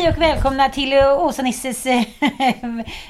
[0.00, 2.02] Hej och välkomna till Åsa-Nisses eh,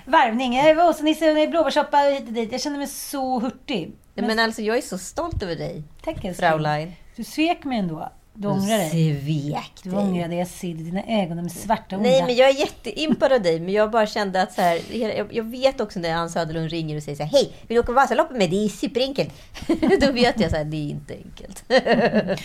[0.05, 0.61] varvning.
[0.79, 2.53] Åsa-Nisse, blåbärssoppa och hit och dit.
[2.53, 3.93] Jag känner mig så hurtig.
[4.15, 6.35] Men, alltså jag är så stolt över dig, Tack älskling.
[6.35, 6.93] Fraulein.
[7.17, 8.13] Du svek mig ändå.
[8.35, 8.91] Du ångrar dig.
[8.91, 9.99] Svek Du dig.
[9.99, 10.39] ångrar dig.
[10.39, 11.37] Jag ser det i dina ögon.
[11.37, 12.27] De är svarta och Nej, onda.
[12.27, 13.61] men jag är jätteimpad av dig.
[13.61, 16.97] Men jag bara kände att så här, jag, jag vet också när Ann Söderlund ringer
[16.97, 18.51] och säger så här, Hej, vill du åka Vasaloppet med?
[18.51, 19.31] Det är superenkelt.
[20.01, 21.65] Då vet jag så här, det är inte enkelt.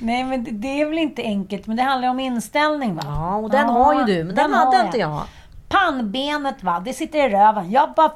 [0.00, 1.66] Nej, men det- är väl inte enkelt.
[1.66, 3.02] Men det handlar om inställning va?
[3.06, 5.22] Ja, och den har ju du, men den hade har inte jag.
[5.68, 7.70] Pannbenet va, det sitter i röven.
[7.70, 8.12] Jag bara...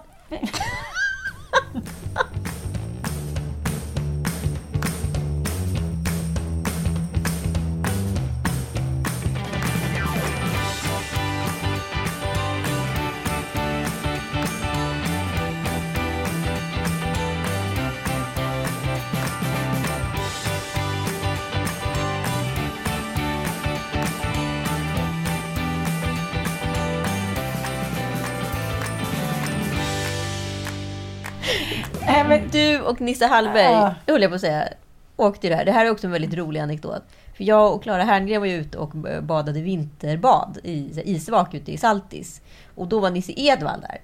[32.90, 33.94] och Nisse Hallberg, Ja.
[34.06, 34.68] höll jag på att säga,
[35.16, 35.64] åkte ju det här.
[35.64, 37.02] Det här är också en väldigt rolig anekdot.
[37.36, 38.90] För jag och Klara Herngren var ju ute och
[39.22, 42.40] badade vinterbad i isvak ute i Saltis.
[42.74, 43.98] Och då var Nisse Edvall där.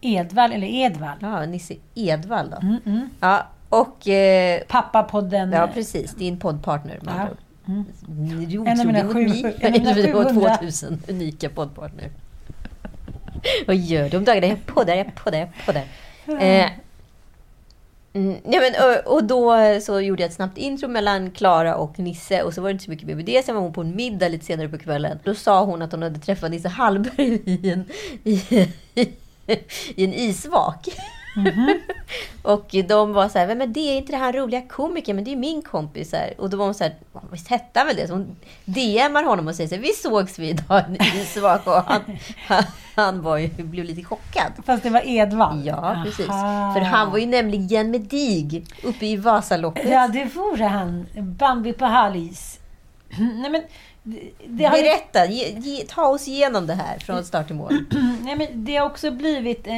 [0.00, 1.16] Edvall eller Edvall?
[1.20, 2.56] Ja, Nisse Edvall då.
[2.66, 3.08] Mm, mm.
[3.20, 4.08] Ja, och...
[4.08, 5.52] Eh, Pappapodden.
[5.52, 6.14] ja, precis.
[6.14, 7.28] Din poddpartner med Ja.
[7.66, 9.66] är En av mina otroligt sju- unika.
[9.68, 10.56] en av mina Vi har 700.
[10.56, 12.10] 2000 unika poddpartner.
[13.66, 14.46] Vad gör du om dagarna?
[14.46, 15.84] Jag poddar, jag poddar, jag poddar.
[16.46, 16.70] Eh,
[18.14, 18.72] mm, ja, men,
[19.06, 22.60] och, och då så gjorde jag ett snabbt intro mellan Klara och Nisse och så
[22.60, 23.44] var det inte så mycket mer med det.
[23.44, 25.18] Sen var hon på en middag lite senare på kvällen.
[25.24, 27.84] Då sa hon att hon hade träffat Nisse Hallberg i en,
[28.24, 28.68] i,
[29.94, 30.88] i en isvak.
[32.42, 35.32] och de var så här, men det är inte det här roliga komikern, men det
[35.32, 36.12] är min kompis.
[36.12, 36.34] Här.
[36.38, 36.94] Och då var hon så här,
[37.30, 38.06] visst hette han väl det?
[38.06, 41.66] Så hon DMar honom och säger så här, vi sågs vi idag i en isvak.
[41.66, 42.00] Och han,
[42.46, 44.52] han, han var ju, blev lite chockad.
[44.66, 45.66] Fast det var Edvall.
[45.66, 46.28] Ja, precis.
[46.28, 46.74] Aha.
[46.74, 49.90] För han var ju nämligen med dig uppe i Vasaloppet.
[49.90, 51.06] Ja, det vore han.
[51.16, 52.60] Bambi på halis.
[53.18, 53.62] Nej, men...
[54.46, 57.84] Det, har Berätta, ge, ge, ta oss igenom det här från start till mål.
[58.22, 59.72] nej, men det har också blivit, eh,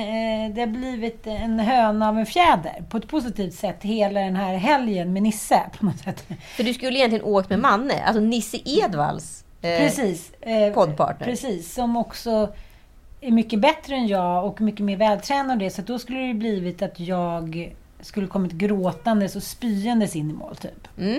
[0.55, 2.85] det har blivit en höna av en fjäder.
[2.91, 5.61] På ett positivt sätt hela den här helgen med Nisse.
[5.79, 6.25] På något sätt.
[6.57, 10.33] För du skulle egentligen åkt med Manne, alltså Nisse Edvalls eh, Precis.
[10.41, 11.27] Eh, poddpartner.
[11.27, 12.49] Precis, som också
[13.21, 15.71] är mycket bättre än jag och mycket mer vältränad och det.
[15.71, 20.57] Så då skulle det blivit att jag skulle kommit gråtandes och spyendes in i mål
[20.57, 20.89] typ.
[20.99, 21.19] Mm.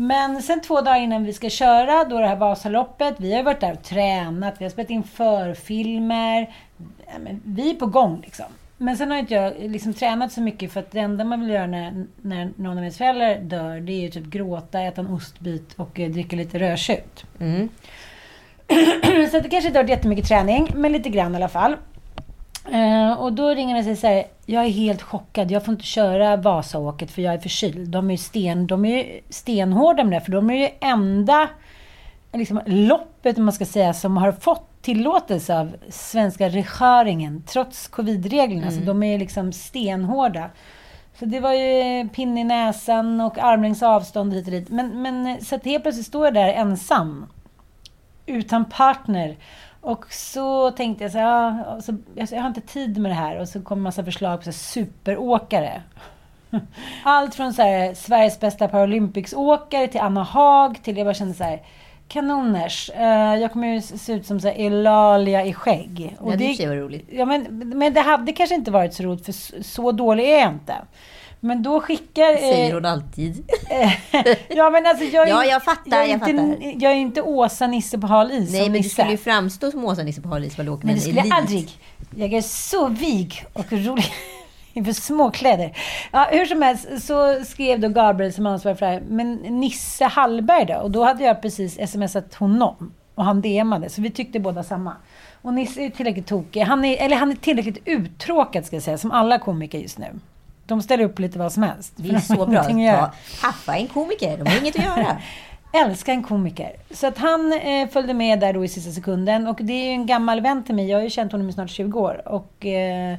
[0.00, 3.60] Men sen två dagar innan vi ska köra, då det här Vasaloppet, vi har varit
[3.60, 6.54] där och tränat, vi har spelat in förfilmer.
[7.44, 8.46] Vi är på gång liksom.
[8.76, 11.50] Men sen har inte jag liksom tränat så mycket för att det enda man vill
[11.50, 15.06] göra när, när någon av ens föräldrar dör, det är ju typ gråta, äta en
[15.06, 17.24] ostbit och eh, dricka lite rödtjut.
[17.40, 17.68] Mm.
[19.30, 21.76] så det kanske inte har varit jättemycket träning, men lite grann i alla fall.
[22.68, 26.36] Eh, och då ringer han och säger jag är helt chockad, jag får inte köra
[26.36, 27.88] Vasaåket för jag är förkyld.
[27.88, 31.48] De är sten, de är ju stenhårda med det, för de är ju enda
[32.32, 38.70] liksom, loppet, om man ska säga, som har fått tillåtelse av svenska regeringen, trots covidreglerna.
[38.70, 40.50] Så de är liksom stenhårda.
[41.18, 44.68] Så det var ju pinne i näsan och armlängds avstånd hit och dit.
[44.68, 47.26] Men, men så att helt plötsligt står jag där ensam.
[48.26, 49.36] Utan partner.
[49.80, 53.10] Och så tänkte jag så här, ja, och så, alltså, jag har inte tid med
[53.10, 53.40] det här.
[53.40, 55.82] Och så kom en massa förslag på så här, superåkare.
[57.04, 61.44] Allt från så här, Sveriges bästa Paralympicsåkare till Anna Haag till jag bara kände så
[61.44, 61.62] här,
[62.08, 62.90] kanoners.
[62.90, 66.16] Eh, jag kommer ju se ut som så här, Eulalia i skägg.
[66.26, 67.08] Ja, det och sig var roligt.
[67.12, 70.40] Ja, men, men det hade kanske inte varit så roligt för så, så dålig är
[70.40, 70.74] jag inte.
[71.40, 72.36] Men då skickar...
[72.36, 73.44] Säger eh, hon alltid.
[74.48, 76.82] ja, men alltså jag är, Ja, jag fattar, jag är jag inte, fattar.
[76.82, 78.90] Jag är inte Åsa Nisse på hal is Nej, men du Nisse.
[78.90, 81.78] skulle ju framstå som Åsa-Nisse på hal is Men det skulle jag aldrig.
[82.16, 84.12] Jag är så vig och rolig.
[84.72, 85.76] Inför småkläder.
[86.12, 90.04] Ja, hur som helst så skrev då Gabriel som ansvarig för det här, men Nisse
[90.04, 90.74] Hallberg då?
[90.74, 92.92] Och då hade jag precis smsat honom.
[93.14, 94.96] Och han DMade, så vi tyckte båda samma.
[95.42, 96.60] Och Nisse är tillräckligt tokig.
[96.60, 100.06] Han är, eller han är tillräckligt uttråkad ska jag säga, som alla komiker just nu.
[100.70, 101.92] De ställer upp lite vad som helst.
[101.96, 102.64] Det är så bra.
[102.64, 103.10] Ta,
[103.46, 105.16] haffa en komiker, de har inget att göra.
[105.72, 106.72] älskar en komiker.
[106.90, 109.46] Så att han eh, följde med där då i sista sekunden.
[109.46, 110.88] Och det är ju en gammal vän till mig.
[110.88, 112.28] Jag har ju känt honom i snart 20 år.
[112.28, 113.18] Och, eh,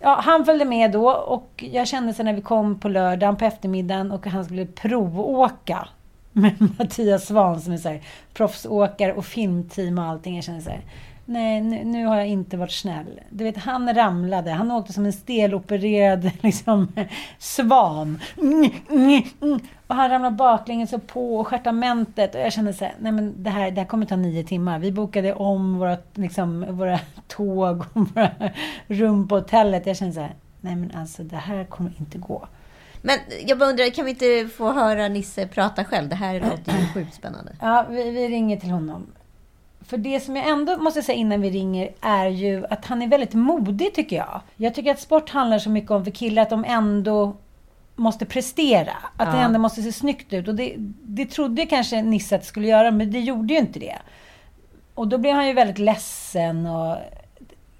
[0.00, 3.44] ja, han följde med då och jag kände sen när vi kom på lördagen på
[3.44, 5.88] eftermiddagen och han skulle provåka
[6.32, 8.02] med Mattias Svan som är så här,
[8.34, 10.34] proffsåkare och filmteam och allting.
[10.34, 10.80] Jag kände så här,
[11.28, 13.20] nej nu, nu har jag inte varit snäll.
[13.30, 14.50] Du vet, han ramlade.
[14.50, 16.92] Han åkte som en stelopererad liksom,
[17.38, 18.20] svan.
[18.38, 19.60] Mm, mm, mm.
[19.86, 22.34] Och han ramlade baklänges och på och stjärtamentet.
[22.34, 24.78] Och jag kände så här, nej men det här, det här kommer ta nio timmar.
[24.78, 28.30] Vi bokade om våra, liksom, våra tåg och våra
[28.86, 29.86] rum på hotellet.
[29.86, 32.48] Jag kände så här, nej men alltså det här kommer inte gå.
[33.02, 36.08] Men jag bara undrar, kan vi inte få höra Nisse prata själv?
[36.08, 37.52] Det här låter ju sjukt spännande.
[37.60, 39.06] Ja, vi, vi ringer till honom.
[39.88, 43.06] För det som jag ändå måste säga innan vi ringer är ju att han är
[43.06, 44.40] väldigt modig tycker jag.
[44.56, 47.36] Jag tycker att sport handlar så mycket om för killar att de ändå
[47.96, 48.92] måste prestera.
[49.16, 49.44] Att det Ja.
[49.44, 50.48] ändå måste se snyggt ut.
[50.48, 53.78] Och det, det trodde kanske Nisse att det skulle göra, men det gjorde ju inte
[53.78, 53.98] det.
[54.94, 56.96] Och då blev han ju väldigt ledsen och...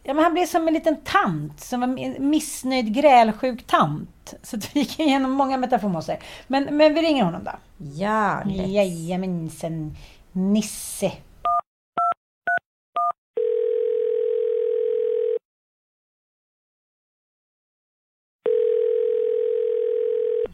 [0.02, 1.61] Ja, men han blev som en liten tant.
[1.61, 4.34] Som en missnöjd, grälsjuk tant.
[4.43, 6.19] Så att vi gick igenom många metaformoser.
[6.46, 7.52] Men, men vi ringer honom då.
[7.94, 8.43] Ja.
[8.50, 9.96] Jajamensan.
[10.32, 11.12] Nisse.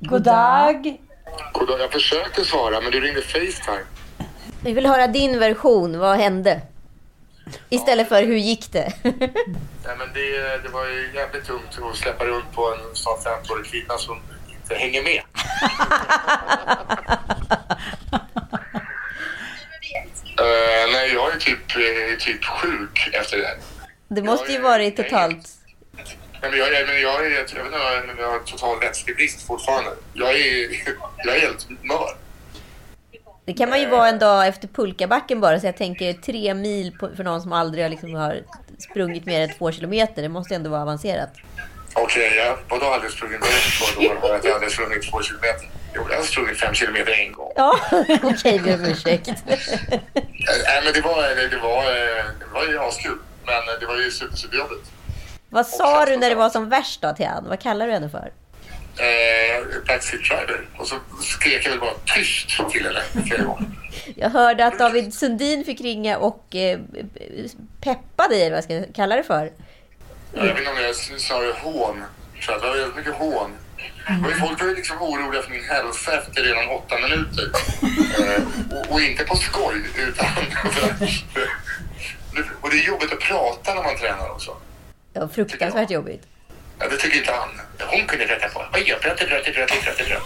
[0.08, 0.96] God dag.
[1.52, 3.84] Goddag, jag försökte svara men du ringde Facetime.
[4.62, 5.98] Vi vill höra din version.
[5.98, 6.60] Vad hände?
[7.68, 8.92] Istället för hur gick det?
[9.02, 13.66] Nej, men det, det var ju jävligt tungt att släppa runt på en snart 50-årig
[13.66, 14.20] kvinna som
[14.52, 15.22] inte hänger med.
[20.38, 23.56] Eh, nej, jag är typ, eh, typ sjuk efter det där.
[24.08, 25.48] Det måste ju varit totalt...
[26.50, 29.91] Men jag, jag, men jag, är, jag, vet inte, om jag har total vätskebrist fortfarande.
[30.12, 30.69] Jag är,
[31.25, 32.17] jag är helt mör.
[33.44, 36.93] Det kan man ju vara en dag efter pulkabacken bara, så jag tänker tre mil
[37.00, 38.41] på, för någon som aldrig har, liksom har
[38.79, 40.23] sprungit mer än två kilometer.
[40.23, 41.31] Det måste ändå vara avancerat.
[41.94, 43.41] Okej, jag vadå aldrig sprungit?
[43.41, 45.69] Är det för år jag aldrig sprungit två kilometer?
[45.94, 47.52] Jo, jag har sprungit fem kilometer en gång.
[47.56, 47.79] Ja,
[48.23, 49.29] okej, ber om ursäkt.
[49.29, 49.35] Eh,
[50.67, 51.85] Nej, men det var, det, det var,
[52.38, 53.19] det var ju askul.
[53.46, 54.91] Men det var ju super, superjobbigt.
[55.54, 57.44] Vad sa du när det var som värst då till han?
[57.48, 58.32] Vad kallar du henne för?
[58.96, 60.68] Eh, backseat driver.
[60.78, 63.66] Och så skrek jag väl bara tyst till henne flera gånger.
[64.16, 66.78] Jag hörde att David Sundin fick ringa och eh,
[67.80, 69.52] peppa dig, eller vad jag ska kalla det för.
[70.32, 72.04] Jag vet inte om jag sa hån.
[72.46, 73.50] Det var väldigt mycket hån.
[74.28, 77.50] Ju- Folk var ju liksom oroliga för min hälsa efter redan åtta minuter.
[78.20, 78.42] Eh,
[78.78, 80.26] och, och inte på skoj, utan...
[82.60, 84.56] och det är jobbigt att prata när man tränar också.
[85.14, 86.22] Det var fruktansvärt jobbigt.
[86.78, 87.49] Ja, det tycker inte han.
[87.90, 88.64] Hon kunde rätta på.
[88.75, 90.22] Oj, jag bröt, bröt, bröt, bröt, bröt.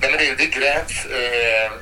[0.00, 1.06] Nej, men det, det gräts.
[1.06, 1.72] Eh,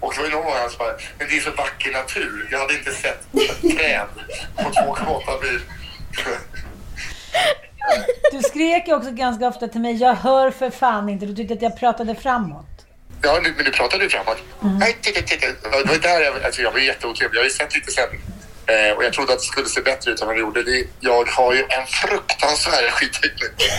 [0.00, 2.48] och det var ju någon gång han sa men det är så vacker natur.
[2.50, 4.06] Jag hade inte sett ett träd
[4.56, 5.60] på 2,8 mil.
[8.32, 11.26] Du skrek ju också ganska ofta till mig, jag hör för fan inte.
[11.26, 12.86] Du tyckte att jag pratade framåt.
[13.22, 14.38] Ja, men du pratade ju framåt.
[14.60, 15.46] Nej, titta, titta.
[15.46, 17.36] Det var där jag, alltså, jag var jätteotrevlig.
[17.36, 18.20] Jag har ju sett lite sändning.
[18.70, 20.62] Eh, och jag trodde att det skulle se bättre ut än vad det gjorde.
[20.62, 23.70] Det, jag har ju en fruktansvärd skitteknik.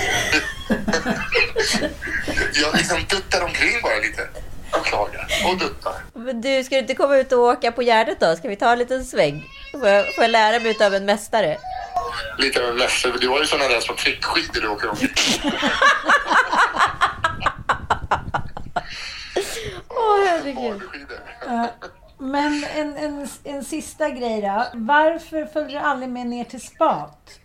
[2.53, 4.29] jag liksom duttar omkring bara lite.
[4.71, 5.27] Och klagar.
[5.45, 5.93] Och duttar.
[6.13, 8.35] Men du, ska du inte komma ut och åka på Gärdet då?
[8.35, 9.43] Ska vi ta en liten sväng?
[9.71, 11.57] Får jag, får jag lära mig av en mästare?
[12.37, 13.13] Lite av en mästare.
[13.21, 15.09] Du har ju sådana där små trickskidor du åker omkring.
[19.87, 20.81] Åh, herregud.
[22.21, 24.65] Men en, en, en sista grej då.
[24.73, 27.39] Varför följde du aldrig med ner till spat?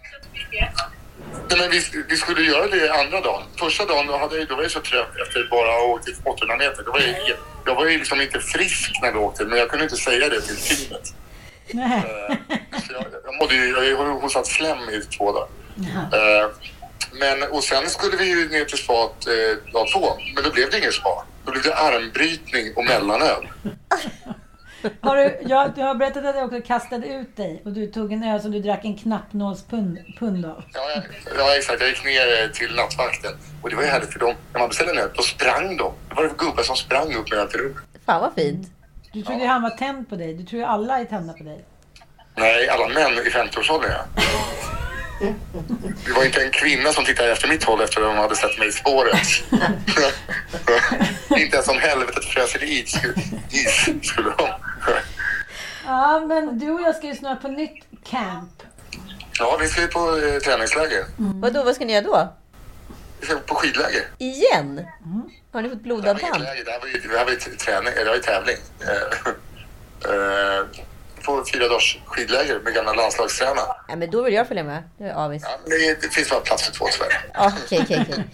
[1.49, 3.43] Nej, men vi, vi skulle göra det andra dagen.
[3.59, 6.09] Första dagen då, hade jag, då var jag så trött efter bara att ha åkt
[6.25, 6.83] 800 meter.
[6.83, 9.85] Då var jag, jag var ju liksom inte frisk när vi åkte, men jag kunde
[9.85, 11.15] inte säga det till teamet.
[11.73, 12.03] Nej.
[12.87, 15.49] Så jag, jag, mådde ju, jag har hostat slem i två dagar.
[16.13, 16.51] Eh,
[17.13, 20.71] men, och sen skulle vi ju ner till spat eh, dag två, men då blev
[20.71, 21.25] det ingen spa.
[21.45, 23.49] Då blev det armbrytning och mellanöl.
[25.01, 28.13] Har du, jag, du har berättat att jag också kastade ut dig och du tog
[28.13, 30.65] en öl som du drack en knappnålspund pund av.
[30.73, 31.03] Ja, jag,
[31.39, 31.81] ja, exakt.
[31.81, 33.33] Jag gick ner eh, till nattvakten.
[33.63, 34.35] Och det var ju härligt för dem.
[34.53, 35.93] När man beställde en öl, då sprang de.
[36.09, 37.83] Det var det gubbar som sprang upp med öl till rummet.
[38.07, 38.69] Fan vad fint.
[39.13, 40.35] Du trodde ju han var tänd på dig.
[40.35, 41.65] Du tror ju alla är tända på dig.
[42.37, 44.23] Nej, alla män i 50-årsåldern ja.
[46.07, 48.59] Det var inte en kvinna som tittade efter mitt håll efter att de hade sett
[48.59, 49.19] mig i spåret.
[51.37, 52.81] inte ens om helvetet frös i
[53.51, 54.49] is, skulle de.
[55.87, 58.63] Ja, men du och jag ska ju snart på nytt camp.
[59.39, 61.05] Ja, vi ska ju på eh, träningsläger.
[61.17, 62.33] Vadå, vad ska ni göra då?
[63.21, 64.03] Vi ska på skidläger.
[64.19, 64.87] Igen?
[65.53, 66.43] Har ni fått Det här var blodad tand?
[66.43, 68.57] det här var ju, det här var ju träning, det var ju tävling.
[71.27, 73.67] På fyra dagars skidläger med gamla landslagstränare.
[73.89, 74.83] Ja, men då vill jag följa med.
[74.99, 75.43] Det är avis.
[75.45, 77.47] Ja, men det, det finns bara plats för två tyvärr.
[77.47, 78.25] Okej, okej, okej.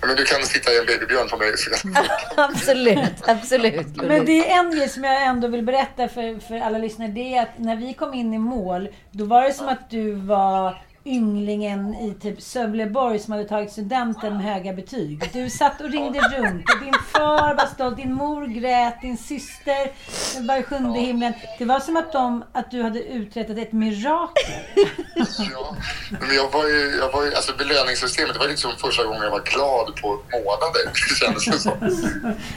[0.00, 1.52] Men du kan sitta i en babybjörn på mig.
[2.36, 3.96] Absolut, absolut.
[3.96, 7.08] Men det är en grej som jag ändå vill berätta för, för alla lyssnare.
[7.08, 10.12] Det är att när vi kom in i mål, då var det som att du
[10.12, 15.30] var ynglingen i typ Sövleborg som hade tagit studenten med höga betyg.
[15.32, 19.92] Du satt och ringde runt och din far var stolt, din mor grät, din syster
[20.46, 21.32] var i sjunde himlen.
[21.58, 24.52] Det var som att, de, att du hade uträttat ett mirakel.
[25.52, 25.76] Ja,
[26.20, 29.30] men jag var ju, jag var ju, alltså belöningssystemet, det var liksom första gången jag
[29.30, 31.76] var glad på månader, kändes det som.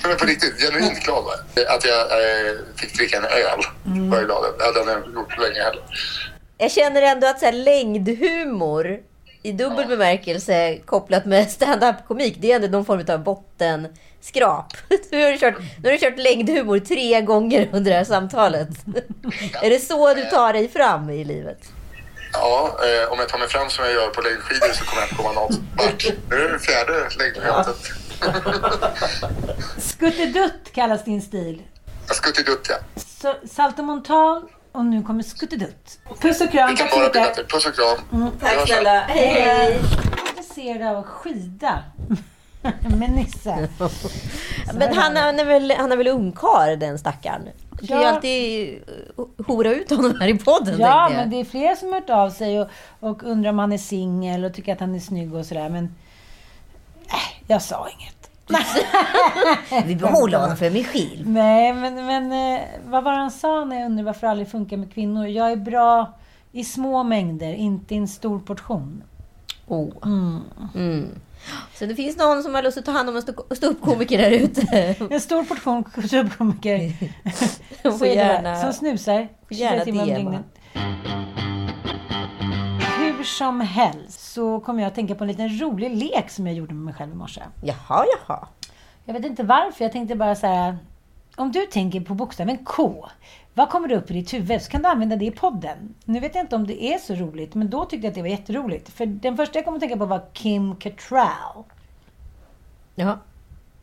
[0.03, 1.75] Men på riktigt, genuint glad var jag.
[1.75, 3.61] Att jag eh, fick dricka en öl
[4.09, 4.57] var jag glad över.
[4.57, 5.83] Det hade jag gjort länge heller.
[6.57, 8.99] Jag känner ändå att så här, längdhumor
[9.43, 14.73] i dubbel bemärkelse kopplat med stand-up-komik, det är ändå någon form av bottenskrap.
[15.11, 18.69] Nu har, du kört, nu har du kört längdhumor tre gånger under det här samtalet.
[19.61, 21.59] Är det så du tar dig fram i livet?
[22.33, 25.05] Ja, eh, om jag tar mig fram som jag gör på längdskidor så kommer jag
[25.05, 26.05] inte komma något vart.
[26.29, 27.77] Nu är det fjärde längdskidåret.
[29.77, 31.61] Skuttedutt kallas din stil.
[32.07, 32.75] Jag skuttidutt, ja.
[33.21, 34.41] Så saltomortal
[34.75, 35.99] och nu kommer skuttedutt.
[36.19, 37.43] Puss och kram, tack så bättre.
[37.43, 38.21] Puss och kram.
[38.21, 38.31] Mm.
[38.41, 38.85] Hörs sen.
[38.85, 39.81] Hej, hej!
[40.55, 41.83] intresserad av att skida
[42.99, 43.69] med Nisse.
[44.73, 47.49] Men han, han, är väl, han är väl ungkarl den stackaren?
[47.71, 48.73] Du kan ju alltid
[49.17, 50.79] eh, hora ut honom här i podden.
[50.79, 53.71] Ja, men det är fler som har hört av sig och, och undrar om han
[53.71, 55.69] är singel och tycker att han är snygg och sådär.
[55.69, 55.95] Men
[57.07, 58.24] äh, jag sa inget.
[59.85, 61.29] Vi behåller honom för mig själv.
[61.29, 64.77] Nej, men, men eh, vad var han sa när jag undrade varför det aldrig funkar
[64.77, 65.27] med kvinnor?
[65.27, 66.17] Jag är bra
[66.51, 69.03] i små mängder, inte i en stor portion.
[69.67, 69.89] Oh.
[70.75, 71.09] Mm.
[71.75, 74.31] Så det finns någon som har lust att ta hand om en stå- ståuppkomiker där
[74.31, 74.95] ute.
[75.09, 76.95] En stor portion bara.
[78.61, 79.27] Som snusar.
[79.49, 80.43] gärna 24
[83.25, 86.73] som helst så kom jag att tänka på en liten rolig lek som jag gjorde
[86.73, 87.41] med mig själv i morse.
[87.63, 88.47] Jaha, jaha.
[89.05, 89.85] Jag vet inte varför.
[89.85, 90.77] Jag tänkte bara så här.
[91.35, 93.05] Om du tänker på bokstaven K.
[93.53, 94.61] Vad kommer det upp i ditt huvud?
[94.61, 95.95] Så kan du använda det i podden.
[96.05, 98.21] Nu vet jag inte om det är så roligt, men då tyckte jag att det
[98.21, 98.89] var jätteroligt.
[98.89, 101.63] För den första jag kom att tänka på var Kim Cattrall.
[102.95, 103.19] Jaha.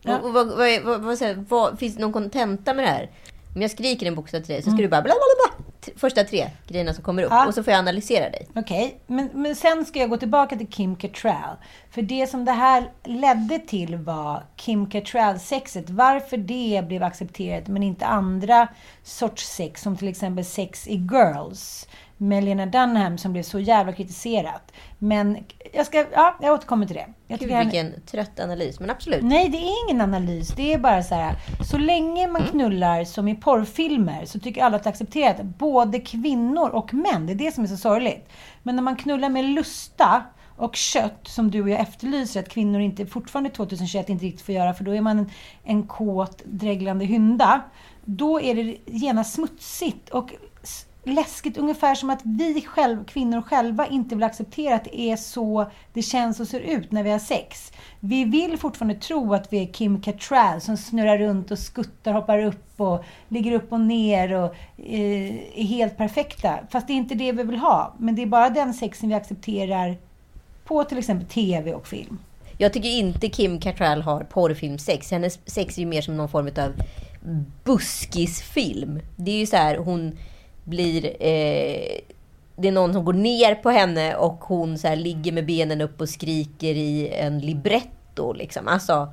[0.03, 0.19] Ja.
[0.19, 3.11] Och, och, vad, vad, vad, vad, finns det någon kontenta med det här?
[3.55, 4.77] Om jag skriker en bokstav till dig så Mm.
[4.79, 5.52] ska du bara bla bla bla,
[5.97, 7.31] Första tre grejerna som kommer upp.
[7.31, 7.47] Ja.
[7.47, 8.49] Och så får jag analysera dig.
[8.55, 11.57] Okej, men, men sen ska jag gå tillbaka till Kim Cattrall.
[11.91, 15.91] För det som det här ledde till var Kim Cattrall-sexet.
[15.91, 18.69] Varför det blev accepterat men inte andra
[19.03, 21.89] sorts sex, som till exempel sex i Girls
[22.23, 24.73] med Lena Dunham som blev så jävla kritiserat.
[24.99, 25.39] Men
[25.73, 27.07] jag ska, ja, jag återkommer till det.
[27.27, 28.81] Jag Gud, tycker han- vilken trött analys.
[28.81, 29.23] Men absolut.
[29.23, 30.49] Nej, det är ingen analys.
[30.57, 31.35] Det är bara så här.
[31.71, 35.43] Så länge man knullar som i porrfilmer så tycker alla att det är accepterat.
[35.43, 37.27] Både kvinnor och män.
[37.27, 38.29] Det är det som är så sorgligt.
[38.63, 40.23] Men när man knullar med lusta
[40.57, 44.55] och kött, som du och jag efterlyser att kvinnor inte, fortfarande 2021 inte riktigt får
[44.55, 45.31] göra, för då är man en,
[45.65, 47.61] en kåt, dreglande hynda.
[48.05, 50.31] Då är det genast smutsigt och
[51.05, 55.71] läskigt, ungefär som att vi själv, kvinnor själva inte vill acceptera att det är så
[55.93, 57.73] det känns och ser ut när vi har sex.
[58.01, 62.39] Vi vill fortfarande tro att vi är Kim Cattrall som snurrar runt och skuttar, hoppar
[62.39, 66.59] upp och ligger upp och ner och eh, är helt perfekta.
[66.71, 67.95] Fast det är inte det vi vill ha.
[67.99, 69.97] Men det är bara den sexen vi accepterar
[70.65, 72.19] på till exempel TV och film.
[72.59, 75.11] Jag tycker inte Kim Cattrall har porrfilmsex.
[75.11, 76.73] Hennes sex är ju mer som någon form av
[77.65, 79.01] buskisfilm.
[79.17, 80.19] Det är ju så här, hon
[80.65, 81.05] blir...
[81.07, 82.01] Eh,
[82.57, 85.81] det är någon som går ner på henne och hon så här ligger med benen
[85.81, 88.33] upp och skriker i en libretto.
[88.33, 88.69] Liksom.
[88.69, 89.13] Alltså,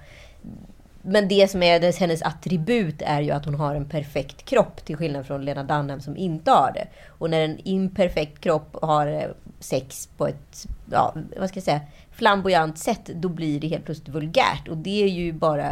[1.01, 4.85] men det som är dess- hennes attribut är ju att hon har en perfekt kropp
[4.85, 6.87] till skillnad från Lena Dunham som inte har det.
[7.07, 9.23] Och när en imperfekt kropp har eh,
[9.59, 14.09] sex på ett, ja, vad ska jag säga, flamboyant sätt, då blir det helt plötsligt
[14.09, 14.67] vulgärt.
[14.69, 15.69] Och det är ju bara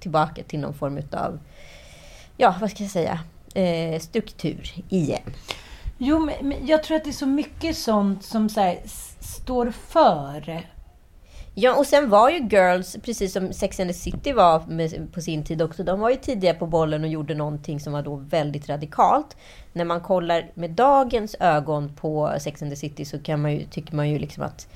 [0.00, 1.38] tillbaka till någon form av,
[2.36, 3.20] ja, vad ska jag säga,
[3.56, 5.32] eh, struktur igen.
[5.98, 8.78] Jo, men jag tror att det är så mycket sånt som så här,
[9.20, 10.66] står för.
[11.54, 15.20] Ja, och sen var ju Girls, precis som Sex and the City var med, på
[15.20, 18.16] sin tid också, de var ju tidiga på bollen och gjorde någonting som var då
[18.16, 19.36] väldigt radikalt.
[19.72, 23.64] När man kollar med dagens ögon på Sex and the City så kan man ju,
[23.64, 24.68] tycker man ju liksom att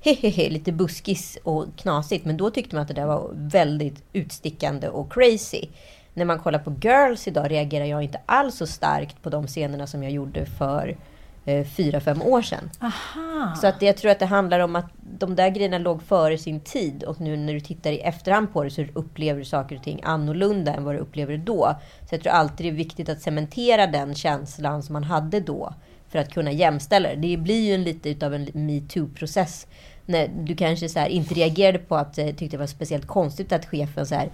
[0.00, 2.24] hehehe, lite buskis och knasigt.
[2.24, 5.68] Men då tyckte man att det där var väldigt utstickande och crazy.
[6.14, 9.86] När man kollar på Girls idag reagerar jag inte alls så starkt på de scenerna
[9.86, 10.96] som jag gjorde för
[11.44, 12.70] eh, fyra, fem år sedan.
[12.80, 13.54] Aha.
[13.60, 16.60] Så att jag tror att det handlar om att de där grejerna låg före sin
[16.60, 19.82] tid och nu när du tittar i efterhand på det så upplever du saker och
[19.82, 21.76] ting annorlunda än vad du upplever då.
[22.08, 25.74] Så jag tror alltid det är viktigt att cementera den känslan som man hade då
[26.08, 27.16] för att kunna jämställa det.
[27.16, 29.66] Det blir ju en lite utav en metoo-process.
[30.38, 33.66] Du kanske så här inte reagerade på att eh, tyckte det var speciellt konstigt att
[33.66, 34.30] chefen så här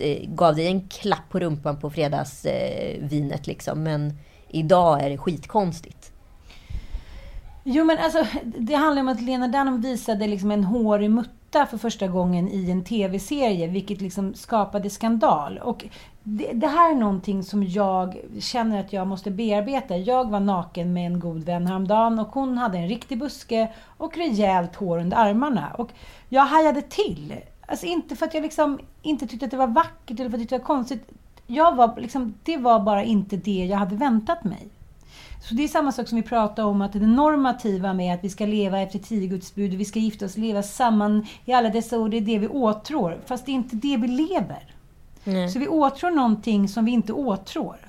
[0.00, 3.82] Eh, gav dig en klapp på rumpan på fredagsvinet eh, liksom.
[3.82, 4.12] Men
[4.48, 6.12] idag är det skitkonstigt.
[7.64, 11.78] Jo, men alltså, det handlar om att Lena Dunham visade liksom en hårig mutta för
[11.78, 15.58] första gången i en tv-serie, vilket liksom skapade skandal.
[15.58, 15.84] Och
[16.22, 19.96] det, det här är någonting som jag känner att jag måste bearbeta.
[19.96, 24.16] Jag var naken med en god vän häromdagen och hon hade en riktig buske och
[24.16, 25.74] rejält hår under armarna.
[25.78, 25.90] Och
[26.28, 27.34] jag hajade till.
[27.68, 30.40] Alltså inte för att jag liksom inte tyckte att det var vackert eller för att
[30.40, 31.08] jag tyckte det var konstigt.
[31.46, 34.68] Jag var liksom, det var bara inte det jag hade väntat mig.
[35.48, 38.30] Så det är samma sak som vi pratar om att det normativa med att vi
[38.30, 41.98] ska leva efter tio Guds bud, vi ska gifta oss, leva samman i alla dessa
[41.98, 43.20] år, det är det vi åtrår.
[43.26, 44.74] Fast det är inte det vi lever.
[45.52, 47.87] Så vi åtrår någonting som vi inte åtrår.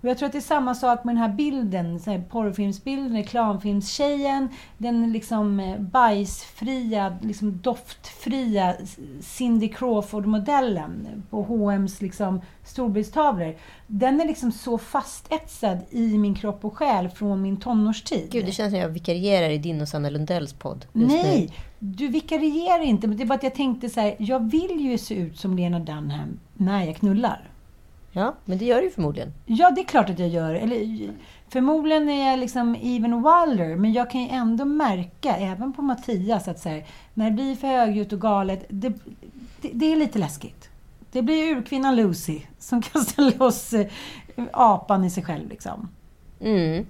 [0.00, 3.16] Och jag tror att det är samma sak med den här bilden, så här porrfilmsbilden,
[3.16, 8.74] reklamfilmstjejen, den liksom eh, bajsfria, liksom doftfria
[9.20, 13.56] Cindy Crawford-modellen på H&M's liksom storbildstavlor.
[13.86, 18.28] Den är liksom så fastetsad i min kropp och själ från min tonårstid.
[18.30, 20.86] Gud, det känns som jag vikarierar i din och Sanna Lundells podd.
[20.92, 21.54] just Nej, nu.
[21.78, 23.06] du vikarierar inte.
[23.06, 25.56] Men det är bara att jag tänkte så här, jag vill ju se ut som
[25.56, 27.47] Lena Dunham när jag knullar.
[28.18, 29.32] Ja, men det gör du ju förmodligen.
[29.46, 30.54] Ja, det är klart att jag gör.
[30.54, 31.10] Eller,
[31.48, 36.48] förmodligen är jag liksom even wilder, men jag kan ju ändå märka, även på Mattias,
[36.48, 38.92] att så här, när det blir för högljutt och galet, det,
[39.60, 40.68] det, det är lite läskigt.
[41.12, 43.86] Det blir urkvinnan Lucy som kastar loss eh,
[44.52, 45.48] apan i sig själv.
[45.48, 45.88] Liksom.
[46.40, 46.86] Mm.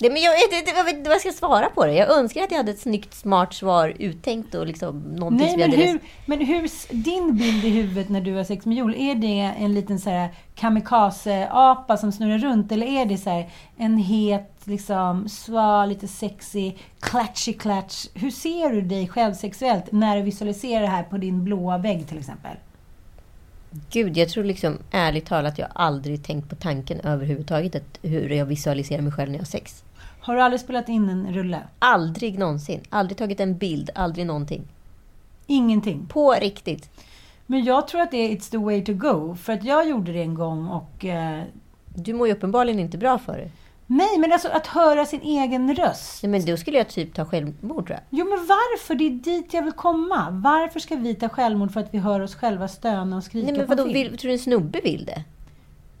[0.00, 1.94] Det, men jag vet inte vad jag ska svara på det.
[1.94, 5.72] Jag önskar att jag hade ett snyggt, smart svar uttänkt och liksom någonting Nej, men
[5.72, 6.70] hur, men hur,
[7.04, 10.10] din bild i huvudet när du har sex med Joel, är det en liten så
[10.10, 12.72] här kamikaze-apa som snurrar runt?
[12.72, 18.06] Eller är det så här en het, liksom, sval, lite sexy, klatschig klatsch?
[18.14, 22.08] Hur ser du dig själv sexuellt när du visualiserar det här på din blåa vägg
[22.08, 22.56] till exempel?
[23.90, 28.46] Gud, jag tror liksom ärligt talat jag aldrig tänkt på tanken överhuvudtaget att hur jag
[28.46, 29.84] visualiserar mig själv när jag har sex.
[30.20, 31.58] Har du aldrig spelat in en rulle?
[31.78, 32.80] Aldrig någonsin.
[32.90, 33.90] Aldrig tagit en bild.
[33.94, 34.62] Aldrig någonting.
[35.46, 36.06] Ingenting.
[36.06, 36.90] På riktigt.
[37.46, 39.36] Men jag tror att det är it's the way to go.
[39.36, 41.04] För att jag gjorde det en gång och...
[41.04, 41.42] Eh,
[41.94, 43.50] Du mår ju uppenbarligen inte bra för det.
[43.86, 46.22] nej, men alltså att höra sin egen röst.
[46.22, 48.00] Nej, men då skulle jag typ ta självmord tror jag.
[48.10, 48.94] Jo, men varför?
[48.94, 50.26] Det är dit jag vill komma.
[50.30, 53.56] Varför ska vi ta självmord för att vi hör oss själva stöna och skrika Nej,
[53.56, 53.94] men på vadå, film?
[53.94, 55.24] vill, tror du en snubbe vill det?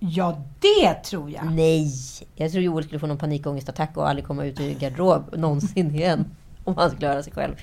[0.02, 1.52] Ja, det tror jag.
[1.52, 1.92] Nej!
[2.34, 6.24] Jag tror Joel skulle få någon panikångestattack och aldrig komma ut ur garderob någonsin igen.
[6.64, 7.54] Om han skulle höra sig själv.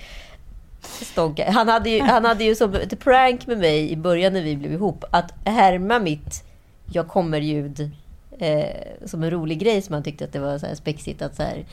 [0.82, 1.52] Stonka.
[1.52, 4.56] Han hade ju, han hade ju som ett prank med mig i början när vi
[4.56, 5.06] blev ihop.
[5.12, 6.43] Att härma mitt
[6.91, 7.91] jag kommer-ljud.
[8.39, 11.21] Eh, som en rolig grej som han tyckte att det var så här spexigt.
[11.21, 11.65] Att så här,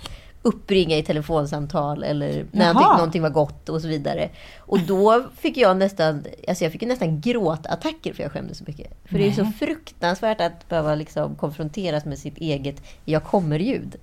[0.45, 4.29] uppringa i telefonsamtal eller när han tyckte någonting var gott och så vidare.
[4.59, 8.93] Och då fick jag nästan, alltså jag fick nästan gråtattacker för jag skämdes så mycket.
[9.05, 13.97] För det är så fruktansvärt att behöva liksom konfronteras med sitt eget jag kommer-ljud.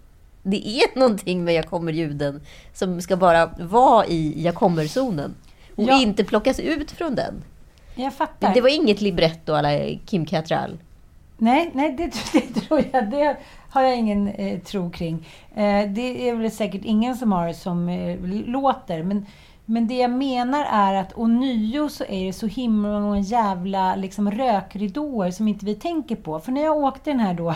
[0.44, 2.42] Det är någonting med jag kommer-ljuden
[2.74, 5.36] som ska bara vara i jag kommer-zonen.
[5.76, 6.02] Och Ja.
[6.02, 7.44] inte plockas ut från den.
[7.96, 8.54] Jag fattar.
[8.54, 9.70] Det var inget libretto alla
[10.06, 10.78] Kim Cattrall.
[11.38, 12.12] Nej, nej det,
[12.54, 13.12] det tror jag.
[13.12, 13.38] Det
[13.72, 15.28] har jag ingen eh, tro kring.
[15.56, 19.04] Eh, det är väl säkert ingen som har som eh, låter.
[19.04, 19.26] Men,
[19.66, 24.32] men det jag menar är att ånyo så är det så himla många jävla liksom,
[24.32, 26.40] rökridåer som inte vi tänker på.
[26.40, 27.56] För när jag åkte den här då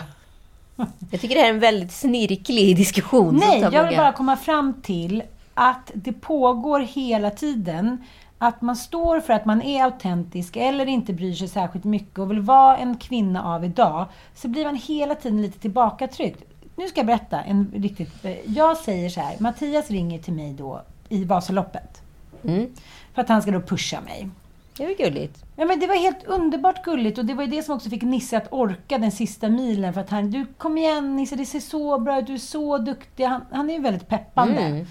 [1.10, 3.36] Jag tycker det här är en väldigt snirklig diskussion.
[3.36, 5.22] Nej, jag vill bara komma fram till
[5.54, 8.04] att det pågår hela tiden.
[8.38, 12.30] Att man står för att man är autentisk eller inte bryr sig särskilt mycket och
[12.30, 14.06] vill vara en kvinna av idag.
[14.34, 16.42] Så blir man hela tiden lite tillbakatryckt.
[16.76, 18.24] Nu ska jag berätta en riktigt...
[18.24, 22.02] eh, Jag säger så här, Mattias ringer till mig då i Vasaloppet.
[22.44, 22.66] Mm.
[23.14, 24.28] För att han ska då pusha mig.
[24.76, 25.44] Det var gulligt.
[25.56, 28.02] Ja, men det var helt underbart gulligt och det var ju det som också fick
[28.02, 29.94] Nisse att orka den sista milen.
[29.94, 32.78] För att han, du kom igen Nisse, det ser så bra ut, du är så
[32.78, 33.24] duktig.
[33.24, 34.60] Han, han är ju väldigt peppande.
[34.60, 34.86] Mm.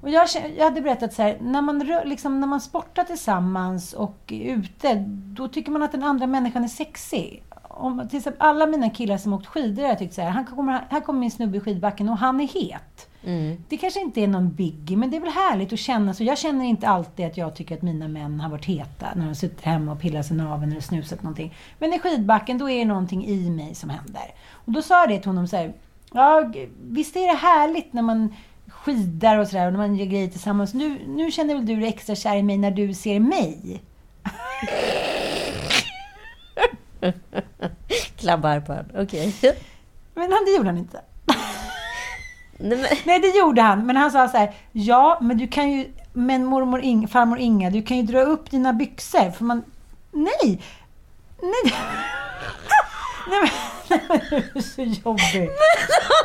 [0.00, 4.18] Och jag, jag hade berättat så här, när man, liksom, när man sportar tillsammans och
[4.28, 7.42] är ute, då tycker man att den andra människan är sexig.
[7.62, 10.86] Om, till exempel alla mina killar som åkt skidor har tyckt så här, han kommer,
[10.90, 13.10] här kommer min snubbe i skidbacken och han är het.
[13.24, 13.64] Mm.
[13.68, 16.24] Det kanske inte är någon biggie, men det är väl härligt att känna så.
[16.24, 19.34] Jag känner inte alltid att jag tycker att mina män har varit heta när de
[19.34, 21.54] suttit hemma och pillat sig naveln eller snusat någonting.
[21.78, 24.34] Men i skidbacken, då är det någonting i mig som händer.
[24.52, 25.72] Och då sa jag det till honom så här,
[26.12, 28.34] ja, visst är det härligt när man
[28.70, 30.74] skidar och sådär och när man gör grejer tillsammans.
[30.74, 33.82] Nu, nu känner väl du dig extra kär i mig när du ser mig?
[38.16, 38.90] Klabbar på honom.
[38.94, 39.34] Okej.
[40.14, 41.00] Men han, det gjorde han inte.
[42.58, 43.86] Nej, men, Nej, det gjorde han.
[43.86, 47.70] Men han sa så här, ja, men du kan ju, men mormor Inga, farmor Inga,
[47.70, 49.30] du kan ju dra upp dina byxor.
[49.30, 49.62] För man,
[50.12, 50.62] nej,
[51.42, 51.74] nej.
[53.28, 53.50] Nej men,
[54.74, 55.50] så jobbig.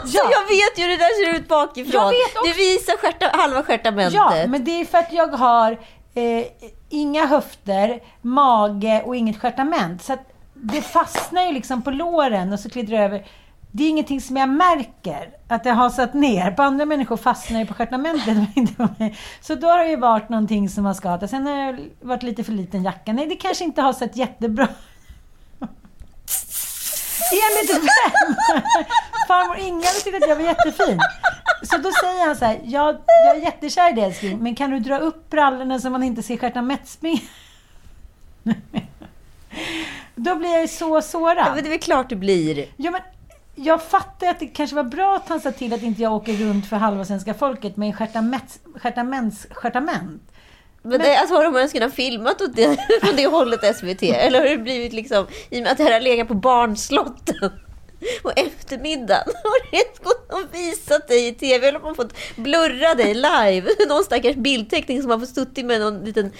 [0.01, 2.13] alltså, jag vet ju hur det där ser ut bakifrån.
[2.35, 2.45] Jag.
[2.45, 4.13] Du visar stjärta, halva stjärtamentet.
[4.13, 5.71] Ja, men det är för att jag har
[6.13, 6.45] eh,
[6.89, 10.03] inga höfter, mage och inget stjärtament.
[10.03, 10.17] Så
[10.53, 13.25] det fastnar ju liksom på låren och så glider det över.
[13.71, 16.51] Det är ingenting som jag märker att det har satt ner.
[16.51, 18.35] På andra människor fastnar det på stjärtamentet.
[18.35, 19.17] men inte på mig.
[19.41, 21.29] Så då har det ju varit någonting som har skadat.
[21.29, 23.13] Sen har det varit lite för liten jacka.
[23.13, 24.67] Nej, det kanske inte har sett jättebra
[27.31, 28.35] Enligt vem?
[29.27, 30.99] Farmor Inga tyckte att jag var jättefin.
[31.63, 32.97] Så då säger han så här, jag,
[33.27, 36.23] jag är jättekär i dig älskling, men kan du dra upp brallorna så man inte
[36.23, 37.29] ser stjärtamettspring?
[40.15, 41.45] Då blir jag ju så Ja, sårad.
[41.55, 42.65] men det är väl klart det blir.
[42.77, 43.01] Ja, men
[43.55, 46.33] jag fattar att det kanske var bra att han sa till att inte jag åker
[46.33, 50.21] runt för halva svenska folket med en stjärtamets- stjärtaments stjärtament.
[50.85, 54.03] Men, det, alltså, har de ens kunnat filmat åt det, från det hållet SVT?
[54.03, 57.51] Eller har det blivit liksom, i och med att det här har legat på barnslotten
[58.23, 61.67] på eftermiddagen, har det gått och visat dig i TV?
[61.67, 63.69] Eller har man fått blurra dig live?
[63.87, 66.31] Någon stackars bildteckning som har fått suttit med någon liten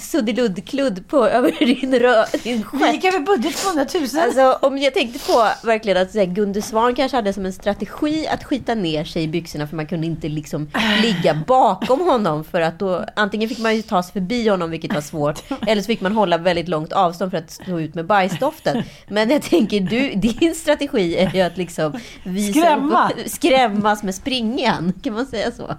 [0.00, 2.94] suddiluddkludd på över din, rö, din Vi stjärt.
[2.94, 4.02] gick över budget på 100 000.
[4.24, 8.26] Alltså, om jag tänkte på verkligen att här, Gunde Svan kanske hade som en strategi
[8.28, 10.70] att skita ner sig i byxorna för man kunde inte liksom
[11.02, 14.94] ligga bakom honom för att då antingen fick man ju ta sig förbi honom vilket
[14.94, 18.06] var svårt eller så fick man hålla väldigt långt avstånd för att stå ut med
[18.06, 18.82] bajsdoften.
[19.08, 21.92] Men jag tänker du, din strategi är ju att liksom
[22.24, 23.10] visa Skrämma.
[23.10, 24.92] Upp, skrämmas med springan.
[25.02, 25.74] Kan man säga så?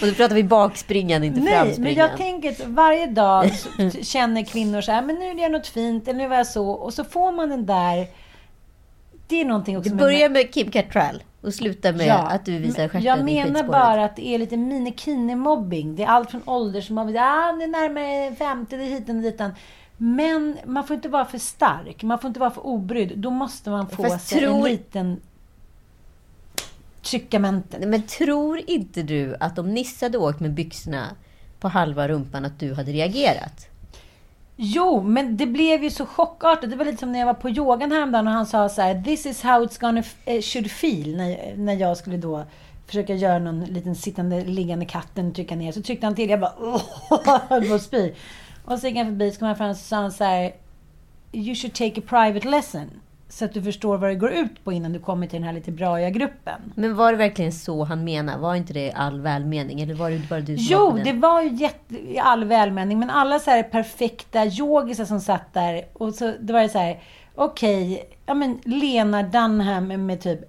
[0.00, 2.08] Och då pratar vi bakspringan, inte Nej, men framspringan.
[2.08, 3.50] jag tänker att varje dag
[4.02, 6.68] känner kvinnor så här, men nu är det något fint, eller nu var jag så,
[6.70, 8.06] och så får man den där...
[9.28, 12.58] Det är någonting också Det med- börjar med Kim Cattrall och slutar med att du
[12.58, 15.96] visar stjärten Jag menar bara att det är lite minikini-mobbing.
[15.96, 19.50] Det är allt från åldersmobbing, ah, det är närmare 50, det är hit och ditan.
[20.04, 23.12] Men man får inte vara för stark, man får inte vara för obrydd.
[23.16, 25.20] Då måste man få Fast sig tror- en liten
[27.02, 27.78] tryckamente.
[27.78, 31.06] Nej, Men tror inte du att om Nisse hade åkt med byxorna
[31.60, 33.66] på halva rumpan att du hade reagerat?
[34.56, 36.70] Jo, men det blev ju så chockartat.
[36.70, 39.02] Det var lite som när jag var på yogan häromdagen och han sa så här,
[39.02, 41.16] This is how it's gonna eh, should feel.
[41.16, 42.44] När, när jag skulle då
[42.86, 45.72] försöka göra någon liten sittande, liggande katten trycka ner.
[45.72, 46.30] Så tryckte han till.
[46.30, 48.12] Jag bara, åh, höll på att spy.
[48.64, 50.52] Och så gick han förbi, så kom han fram och så sa han så här,
[51.32, 52.90] You should take a private lesson.
[53.28, 55.52] Så att du förstår vad det går ut på innan du kommer till den här
[55.52, 56.72] lite braiga gruppen.
[56.74, 58.38] Men var det verkligen så han menade?
[58.38, 59.80] Var inte det all välmening?
[59.80, 62.98] Eller var det bara du som Jo, var det var ju jätte, i all välmening.
[62.98, 65.84] Men alla så här perfekta yogisar som satt där.
[65.92, 67.02] Och så, det var ju så här,
[67.34, 70.40] okej, ja men Lena Dunham med typ,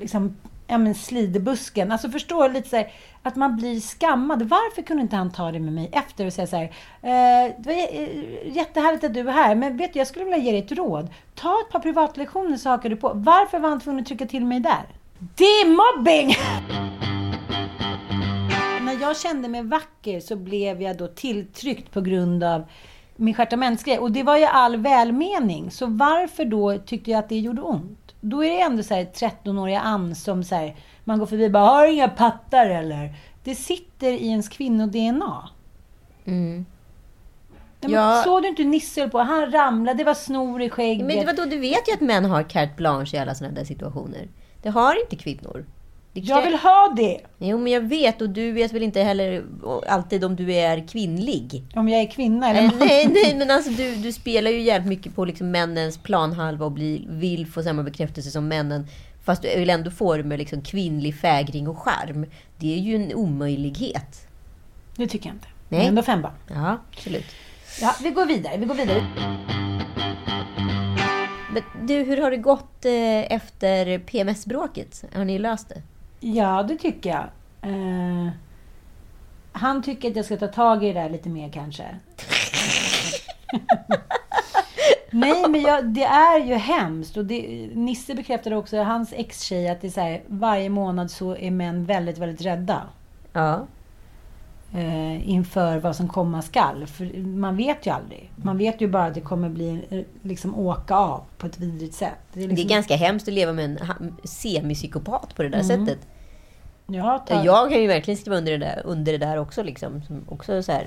[0.00, 0.36] liksom,
[0.72, 1.92] ja men slidebusken.
[1.92, 4.42] Alltså förstår lite så här, att man blir skammad.
[4.42, 6.64] Varför kunde inte han ta det med mig efter och säga så här,
[7.02, 10.38] eh, det var eh, jättehärligt att du är här, men vet du, jag skulle vilja
[10.38, 11.08] ge dig ett råd.
[11.34, 13.12] Ta ett par privatlektioner så hakar du på.
[13.14, 14.82] Varför var han tvungen att trycka till mig där?
[15.18, 16.36] Det är mobbing!
[18.84, 22.64] När jag kände mig vacker så blev jag då tilltryckt på grund av
[23.16, 23.98] min stjärtamentsgrej.
[23.98, 25.70] Och det var ju all välmening.
[25.70, 28.01] Så varför då tyckte jag att det gjorde ont?
[28.24, 31.50] Då är det ändå så här 13-åriga Ann som så här, man går förbi och
[31.50, 33.14] bara har du inga pattar eller?
[33.44, 35.48] Det sitter i ens kvinno-DNA.
[36.24, 36.66] Mm.
[37.80, 38.22] Ja.
[38.24, 39.18] Såg du inte Nisse på?
[39.18, 41.06] Han ramlade, det var snor i skägget.
[41.06, 44.28] Men vadå, du vet ju att män har carte blanche i alla sådana där situationer.
[44.62, 45.64] Det har inte kvinnor.
[46.14, 47.20] Jag vill ha det!
[47.38, 48.20] Jo, men jag vet.
[48.20, 49.44] Och du vet väl inte heller
[49.88, 51.62] alltid om du är kvinnlig.
[51.74, 52.78] Om jag är kvinna eller Eh, man.
[52.78, 56.72] nej, nej, men alltså du, du spelar ju jävligt mycket på liksom männens planhalva och
[56.72, 58.86] bli, vill få samma bekräftelse som männen.
[59.24, 62.26] Fast du vill ändå få det med liksom kvinnlig fägring och charm.
[62.58, 64.26] Det är ju en omöjlighet.
[64.96, 65.46] Det tycker jag inte.
[65.68, 65.88] Men Nej.
[65.88, 66.32] ändå fem barn.
[66.48, 67.26] Ja, absolut.
[67.80, 68.56] Ja, vi går vidare.
[68.56, 69.06] Vi går vidare.
[71.52, 75.04] Men du, hur har det gått eh, efter PMS-bråket?
[75.14, 75.82] Har ni löst det?
[76.24, 77.24] Ja, det tycker jag.
[77.70, 78.28] Eh,
[79.52, 81.84] han tycker att jag ska ta tag i det där lite mer kanske.
[85.10, 87.16] Nej, men jag, det är ju hemskt.
[87.16, 91.36] Och det, Nisse bekräftade också, hans ex-tjej, att det är så här, varje månad så
[91.36, 92.82] är män väldigt, väldigt rädda.
[93.32, 93.66] Ja.
[94.74, 96.86] Eh, inför vad som komma skall.
[96.86, 98.30] För man vet ju aldrig.
[98.36, 101.94] Man vet ju bara att det kommer bli, eh, liksom åka av på ett vidrigt
[101.94, 102.18] sätt.
[102.32, 105.98] är Det är liksom, ganska hemskt att leva med en semipsykopat på det där sättet.
[106.86, 109.62] Ja, ta, Jag kan ju verkligen skriva under det där, under det där också.
[109.62, 110.86] Liksom, som också så här,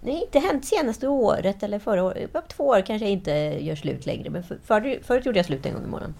[0.00, 2.32] det har inte hänt senaste året eller förra året.
[2.32, 3.30] På två år kanske jag inte
[3.64, 4.30] gör slut längre.
[4.30, 6.14] Men för, förut gjorde jag slut en gång i månaden.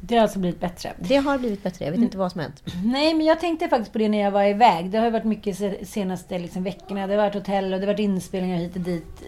[0.00, 0.92] Det har alltså blivit bättre.
[0.98, 1.84] Det har blivit bättre.
[1.84, 2.62] Jag vet inte vad som hänt.
[2.84, 4.90] Nej, men jag tänkte faktiskt på det när jag var iväg.
[4.90, 7.06] Det har varit mycket se- senaste liksom, veckorna.
[7.06, 9.22] Det har varit hotell och det har varit inspelningar hit och dit.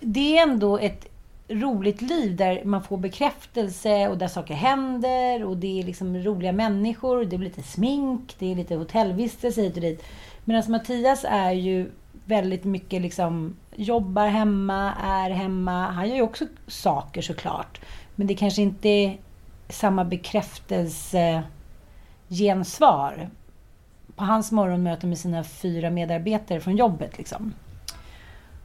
[0.00, 1.06] Det är ändå ett
[1.48, 6.52] roligt liv där man får bekräftelse och där saker händer och det är liksom roliga
[6.52, 7.24] människor.
[7.24, 10.04] Det blir lite smink, det är lite hotellvistelse hit och dit.
[10.44, 11.90] Medan Mattias är ju
[12.24, 15.86] väldigt mycket liksom jobbar hemma, är hemma.
[15.86, 17.80] Han gör ju också saker såklart.
[18.14, 19.18] Men det kanske inte är
[19.68, 21.42] samma bekräftelse
[22.28, 23.30] gensvar
[24.16, 27.18] på hans morgonmöte med sina fyra medarbetare från jobbet.
[27.18, 27.54] Liksom.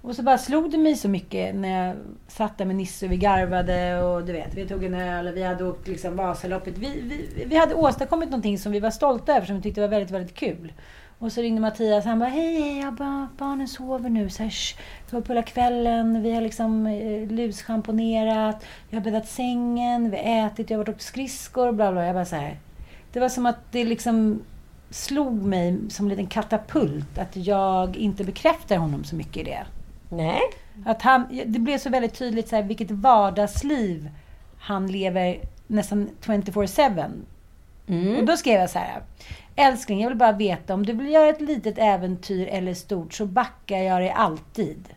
[0.01, 1.95] Och så bara slog det mig så mycket när jag
[2.27, 5.37] satt där med Nisse och vi garvade och du vet, vi tog en öl och
[5.37, 6.77] vi hade åkt liksom Vasaloppet.
[6.77, 9.87] Vi, vi, vi hade åstadkommit någonting som vi var stolta över, som vi tyckte var
[9.87, 10.73] väldigt, väldigt kul.
[11.19, 14.29] Och så ringde Mattias han bara hej, hej, jag bara, barnen sover nu.
[14.29, 14.77] Så här, "Shh,
[15.09, 20.17] vi var på hela kvällen, vi har liksom eh, lusschamponerat, jag har bäddat sängen, vi
[20.17, 22.05] har ätit, jag har varit och skridskor, bla bla.
[22.05, 22.59] Jag bara så här.
[23.13, 24.41] Det var som att det liksom
[24.89, 29.65] slog mig som en liten katapult att jag inte bekräftar honom så mycket i det.
[30.09, 30.39] Nej.
[30.85, 34.09] Att han, det blev så väldigt tydligt så här, vilket vardagsliv
[34.59, 37.11] han lever nästan 24-7.
[37.87, 38.15] Mm.
[38.15, 39.01] Och då skrev jag så här.
[39.59, 43.25] Älskling, jag vill bara veta om du vill göra ett litet äventyr eller stort så
[43.25, 44.89] backar jag dig alltid.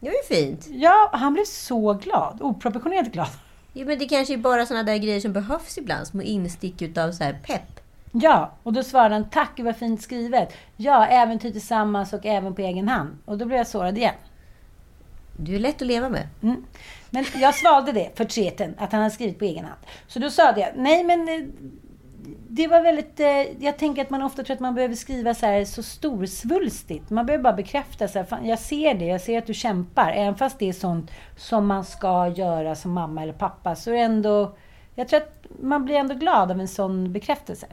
[0.00, 0.66] Det var ju fint.
[0.70, 2.38] Ja, han blev så glad.
[2.42, 3.28] Oproportionerligt glad.
[3.72, 6.06] Jo, men det kanske är bara såna där grejer som behövs ibland.
[6.06, 7.80] Små instick utav så här pepp.
[8.12, 10.52] Ja, och då svarade han tack, vad fint skrivet.
[10.76, 13.18] Ja, äventyr tillsammans och även på egen hand.
[13.24, 14.14] Och då blev jag sårad igen.
[15.36, 16.28] Du är lätt att leva med.
[16.42, 16.64] Mm.
[17.10, 19.80] Men jag svalde det, förtreten, att han hade skrivit på egen hand.
[20.06, 21.46] Så då sa jag, nej men eh,
[22.48, 23.20] det var väldigt...
[23.20, 27.10] eh, Jag tänker att man ofta tror att man behöver skriva så här så storsvulstigt.
[27.10, 30.12] Man behöver bara bekräfta så här, fan, jag ser det, jag ser att du kämpar.
[30.12, 33.94] Även fast det är sånt som man ska göra som mamma eller pappa så är
[33.94, 34.54] det ändå...
[34.94, 37.66] Jag tror att man blir ändå glad av en sån bekräftelse.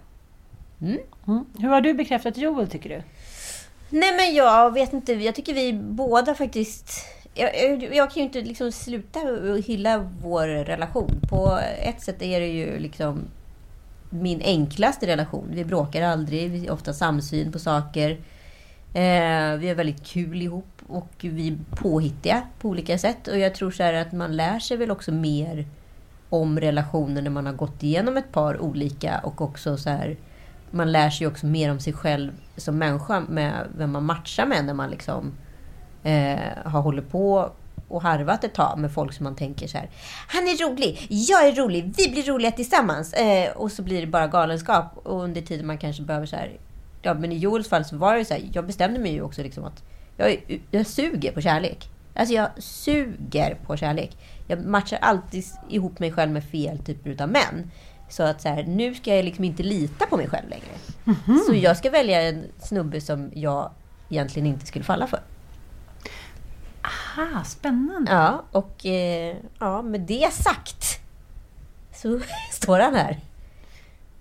[0.82, 0.98] Mm.
[1.28, 1.46] Mm.
[1.60, 3.04] Hur har du bekräftat Joel, tycker du?
[3.90, 6.92] Nej men jag vet inte, jag tycker vi båda faktiskt...
[7.34, 9.20] Jag, jag, jag kan ju inte liksom sluta
[9.66, 11.22] hylla vår relation.
[11.30, 13.22] På ett sätt är det ju liksom
[14.10, 15.48] min enklaste relation.
[15.52, 18.12] Vi bråkar aldrig, vi har ofta samsyn på saker.
[18.94, 23.28] Eh, vi har väldigt kul ihop och vi är påhittiga på olika sätt.
[23.28, 25.66] Och jag tror så här att man lär sig väl också mer
[26.30, 30.18] om relationer när man har gått igenom ett par olika och också så här
[30.72, 34.66] man lär sig också mer om sig själv som människa med vem man matchar med
[34.66, 35.32] när man liksom
[36.04, 37.52] eh, har hållit på
[37.90, 39.90] och harvat ett tag med folk som man tänker så här.
[40.28, 43.14] Han är rolig, jag är rolig, vi blir roliga tillsammans.
[43.14, 44.86] Eh, och så blir det bara galenskap.
[45.04, 46.52] Och under tiden man kanske behöver så här.
[47.02, 48.44] Ja, men i Joels fall så var det så här.
[48.54, 49.84] Jag bestämde mig ju också liksom att
[50.18, 51.90] jag, jag suger på kärlek.
[52.16, 54.18] Alltså jag suger på kärlek.
[54.48, 57.72] Jag matchar alltid ihop mig själv med fel typer av män.
[58.10, 60.66] Så att så här, nu ska jag liksom inte lita på mig själv längre.
[61.48, 63.72] Så jag ska välja en snubbe som jag
[64.10, 65.20] egentligen inte skulle falla för.
[67.18, 68.12] Aha, spännande.
[68.12, 71.00] Ja, och eh, ja, med det sagt
[71.96, 72.20] så
[72.52, 73.20] står han här.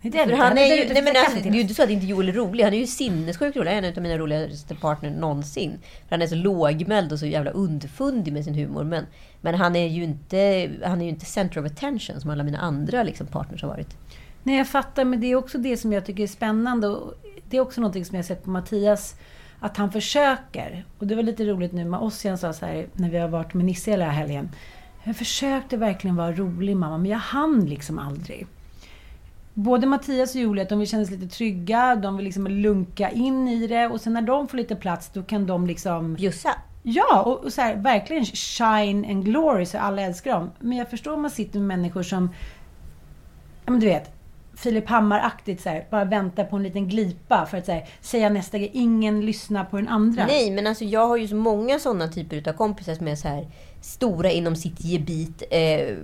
[0.03, 1.59] Det är För lite- han är det ju, lite nej men kaffe alltså, till det
[1.59, 1.70] är ju oss.
[1.70, 2.64] inte så att inte Joel är rolig.
[2.64, 3.70] Han är ju sinnessjukt rolig.
[3.74, 5.79] Han är en av mina roligaste partner någonsin.
[5.83, 8.85] För han är så lågmäld och så jävla underfundig med sin humor.
[8.85, 9.07] Men,
[9.40, 12.59] men han är ju inte, han är ju inte center of attention som alla mina
[12.59, 13.96] andra liksom, partners har varit.
[14.42, 16.88] Nej, jag fattar, men det är också det som jag tycker är spännande.
[16.88, 17.14] Och
[17.51, 19.14] det är också någonting som jag har sett på Mattias,
[19.61, 20.85] att han försöker.
[20.99, 23.55] Och det var lite roligt nu med Ossian sa så här, när vi har varit
[23.55, 24.51] med Nisse hela helgen.
[25.05, 28.47] Jag försökte verkligen vara rolig mamma, men jag hann liksom aldrig.
[29.55, 33.66] Både Mattias och Julia, de vill kännas lite trygga, de vill liksom lunka in i
[33.66, 33.87] det.
[33.87, 36.14] Och sen när de får lite plats, då kan de liksom...
[36.14, 36.55] Bjussa.
[36.83, 40.51] Ja, och, och så här, verkligen shine and glory så alla älskar dem.
[40.59, 42.31] Men jag förstår om man sitter med människor som,
[43.64, 44.17] ja men du vet,
[44.59, 48.29] Filip Hammar-aktigt så här, bara vänta på en liten glipa för att så här, säga
[48.29, 48.71] nästa grej.
[48.73, 50.27] Ingen lyssnar på den andra.
[50.27, 53.29] Nej, men alltså jag har ju så många sådana typer av kompisar som är så
[53.29, 53.47] här
[53.81, 55.97] stora inom sitt gebit, eh,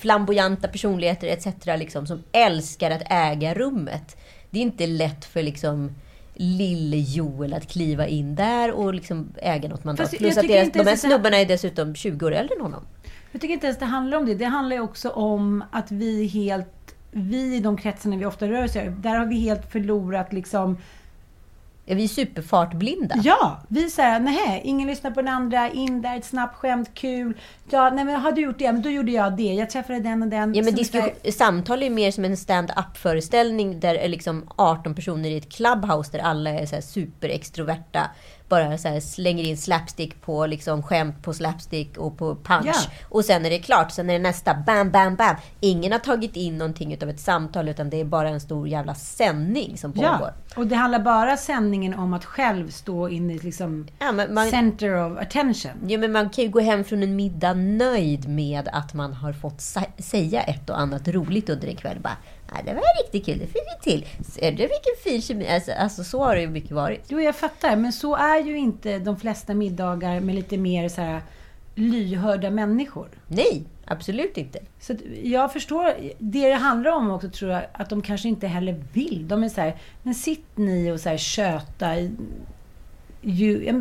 [0.00, 1.46] flamboyanta personligheter etc.
[1.78, 4.16] Liksom, som älskar att äga rummet.
[4.50, 5.94] Det är inte lätt för liksom
[6.34, 10.06] lille Joel att kliva in där och liksom äga något mandat.
[10.10, 12.82] Fast Plus att deras, de här- snubbarna är dessutom 20 år äldre än honom.
[13.32, 14.34] Jag tycker inte ens det handlar om det.
[14.34, 16.68] Det handlar ju också om att vi helt...
[17.18, 20.78] Vi i de kretsarna vi ofta rör oss i, där har vi helt förlorat liksom...
[21.88, 23.14] Ja, vi är superfartblinda.
[23.24, 23.60] Ja!
[23.68, 27.34] Vi säger nej, ingen lyssnar på den andra, in där, ett snabbt skämt, kul.
[27.70, 28.72] Ja, nej men har du gjort det?
[28.72, 29.42] Men då gjorde jag det.
[29.54, 30.54] Jag träffade den och den.
[30.54, 34.48] Ja, men är diskussion, samtal är mer som en stand-up föreställning där det är liksom
[34.56, 38.10] 18 personer i ett clubhouse där alla är så superextroverta.
[38.48, 42.66] Bara så slänger in slapstick på liksom skämt på slapstick och på punch.
[42.66, 42.74] Ja.
[43.08, 43.92] Och sen är det klart.
[43.92, 44.54] Sen är det nästa.
[44.54, 45.36] Bam, bam, bam.
[45.60, 48.94] Ingen har tagit in någonting utav ett samtal utan det är bara en stor jävla
[48.94, 50.06] sändning som pågår.
[50.10, 54.50] Ja, och det handlar bara sändningen om att själv stå in i liksom Ja, man,
[54.50, 55.72] center of attention.
[55.86, 59.32] Ja, men man kan ju gå hem från en middag nöjd med att man har
[59.32, 59.60] fått
[59.98, 61.98] säga ett och annat roligt under en kväll.
[62.00, 62.16] Bara,
[62.48, 64.06] "Ja, det var riktigt kul, det fick vi till.
[64.24, 65.48] Ser du vilken fin kemi?
[65.48, 67.04] Alltså, alltså så har det ju mycket varit.
[67.08, 67.76] Jo, jag fattar.
[67.76, 71.22] Men så är ju inte de flesta middagar med lite mer så här
[71.74, 73.08] lyhörda människor.
[73.28, 74.58] Nej, absolut inte.
[74.80, 78.84] Så jag förstår, det det handlar om också tror jag, att de kanske inte heller
[78.92, 79.28] vill.
[79.28, 81.94] De är så här, men sitt ni och så här köta.
[83.20, 83.72] Ju,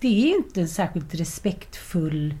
[0.00, 2.34] det är ju inte en särskilt respektfull,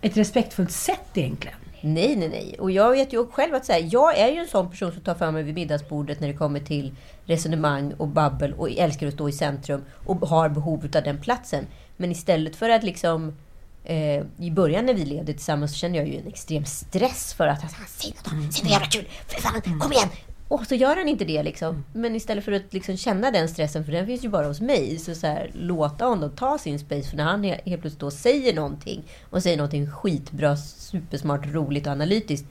[0.00, 1.56] ett respektfullt sätt egentligen.
[1.80, 2.56] Nej, nej, nej.
[2.58, 5.02] Och jag vet ju själv att så här, jag är ju en sån person som
[5.02, 9.14] tar för mig vid middagsbordet när det kommer till resonemang och babbel och älskar att
[9.14, 11.66] stå i centrum och har behov av den platsen.
[11.96, 13.36] Men istället för att liksom
[13.84, 17.46] eh, i början när vi levde tillsammans så kände jag ju en extrem stress för
[17.46, 20.08] att säg något, då, säg något jävla kul, för fan, kom igen!
[20.50, 21.84] Och så gör han inte det liksom.
[21.92, 24.98] Men istället för att liksom känna den stressen, för den finns ju bara hos mig,
[24.98, 27.10] så, så här, låta honom ta sin space.
[27.10, 31.86] För när han he- helt plötsligt då säger någonting och säger någonting skitbra, supersmart, roligt
[31.86, 32.46] och analytiskt.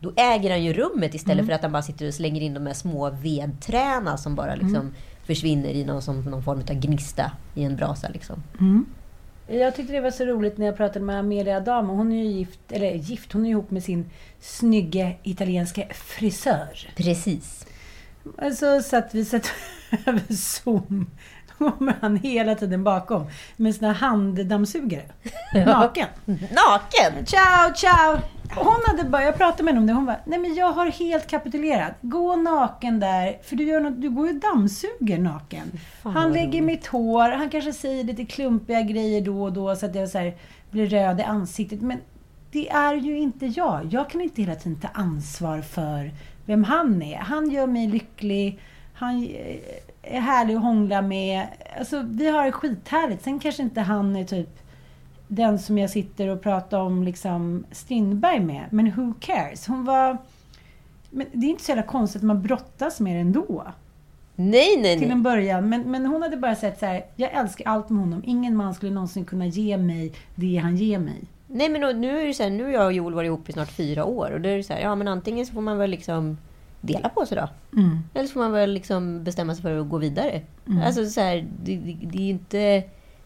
[0.00, 2.66] Då äger han ju rummet istället för att han bara sitter och slänger in de
[2.66, 7.64] här små vedträna som bara liksom försvinner i någon, som, någon form av gnista i
[7.64, 8.08] en brasa.
[8.08, 8.42] Liksom.
[9.50, 11.94] Jag tyckte det var så roligt när jag pratade med Amelia Adamo.
[11.94, 16.90] Hon är ju gift, eller gift, hon är ihop med sin snygge italienska frisör.
[16.96, 17.66] Precis.
[18.84, 19.50] Så att vi sätter
[20.06, 21.10] över Zoom.
[21.58, 25.04] Då kommer han hela tiden bakom med sina handdammsugare.
[25.54, 26.08] Naken.
[26.26, 27.26] Naken!
[27.26, 28.37] Ciao, ciao!
[28.64, 30.86] Hon hade bara, jag pratade med henne om det, hon bara, nej men jag har
[30.86, 31.92] helt kapitulerat.
[32.00, 35.72] Gå naken där, för du, gör något, du går ju och dammsuger naken.
[36.02, 39.86] fan Han lägger mitt hår, han kanske säger lite klumpiga grejer då och då så
[39.86, 40.34] att jag så här,
[40.70, 41.80] blir röd i ansiktet.
[41.80, 41.98] Men
[42.52, 43.88] det är ju inte jag.
[43.90, 46.10] Jag kan inte hela tiden ta ansvar för
[46.46, 47.18] vem han är.
[47.18, 48.60] Han gör mig lycklig.
[48.94, 49.56] Han eh,
[50.02, 51.46] är härlig att hångla med.
[51.78, 53.24] Alltså, vi har det skithärligt.
[53.24, 54.67] Sen kanske inte han är typ
[55.28, 58.64] den som jag sitter och pratar om liksom Strindberg med.
[58.70, 59.66] Men who cares?
[59.66, 60.16] Hon var...
[61.10, 63.64] Men det är inte så jävla konstigt att man brottas med det ändå.
[64.36, 65.16] Nej, nej, Till nej.
[65.16, 65.68] en början.
[65.68, 67.04] Men, men hon hade bara sett så här.
[67.16, 68.22] Jag älskar allt med honom.
[68.26, 71.22] Ingen man skulle någonsin kunna ge mig det han ger mig.
[71.46, 73.52] Nej, men nu är det så här, nu har jag och Joel varit ihop i
[73.52, 74.30] snart fyra år.
[74.30, 76.38] Och då är det så här, ja men antingen så får man väl liksom
[76.80, 77.48] dela på sig då.
[77.80, 77.98] Mm.
[78.14, 80.40] Eller så får man väl liksom bestämma sig för att gå vidare.
[80.84, 82.82] Alltså så här, det, det, det är ju inte...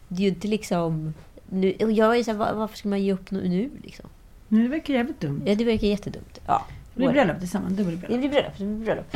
[0.09, 1.15] Det är ju inte liksom...
[1.55, 3.71] Nu, och jag är så här, var- varför ska man ge upp nu?
[3.83, 4.07] liksom?
[4.49, 5.43] Nu det verkar jävligt dumt.
[5.47, 6.41] Ja, det verkar jättedumt.
[6.47, 6.67] Ja.
[6.95, 7.73] Det blir bröllop tillsammans.
[7.77, 8.09] Dubbelbröllop.
[8.11, 8.53] Det blir bröllop.
[8.59, 9.07] Det blir bröllop.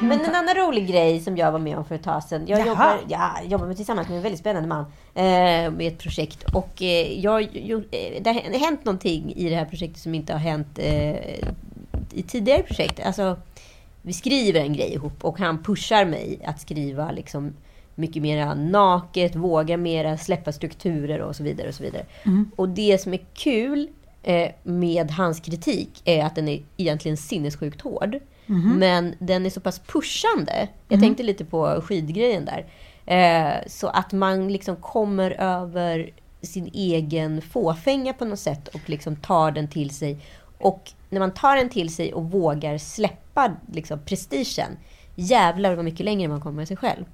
[0.00, 2.44] Men en annan rolig grej som jag var med om för ett tag sedan.
[2.46, 2.66] Jag Jaha.
[2.66, 4.80] jobbar, ja, jag jobbar med, tillsammans med en väldigt spännande man
[5.14, 6.44] eh, med ett projekt.
[6.54, 10.32] Och eh, jag, jo, eh, det har hänt någonting i det här projektet som inte
[10.32, 11.16] har hänt eh,
[12.12, 13.00] i tidigare projekt.
[13.06, 13.36] Alltså,
[14.02, 17.54] vi skriver en grej ihop och han pushar mig att skriva liksom
[17.96, 21.68] mycket mer naket, våga mera, släppa strukturer och så vidare.
[21.68, 22.06] Och så vidare.
[22.56, 23.88] Och det som är kul
[24.22, 28.18] eh, med hans kritik är att den är egentligen sinnessjukt hård.
[28.78, 30.68] Men den är så pass pushande.
[30.88, 32.66] Jag tänkte lite på skidgrejen där.
[33.06, 36.10] Eh, så att man liksom kommer över
[36.42, 40.18] sin egen fåfänga på något sätt och liksom tar den till sig.
[40.58, 44.76] Och när man tar den till sig och vågar släppa liksom, prestigen,
[45.14, 47.04] jävlar vad mycket längre man kommer med sig själv.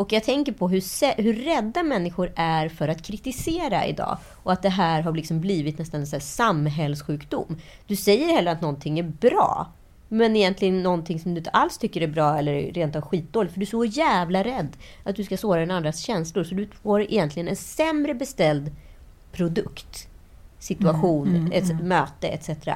[0.00, 4.18] Och jag tänker på hur, hur rädda människor är för att kritisera idag.
[4.42, 7.56] Och att det här har liksom blivit nästan en så samhällssjukdom.
[7.86, 9.72] Du säger hellre att någonting är bra.
[10.08, 13.52] Men egentligen någonting som du inte alls tycker är bra eller rent av skitdåligt.
[13.52, 16.44] För du är så jävla rädd att du ska såra den andras känslor.
[16.44, 18.70] Så du får egentligen en sämre beställd
[19.32, 20.08] produkt,
[20.58, 22.68] situation, ett möte etc.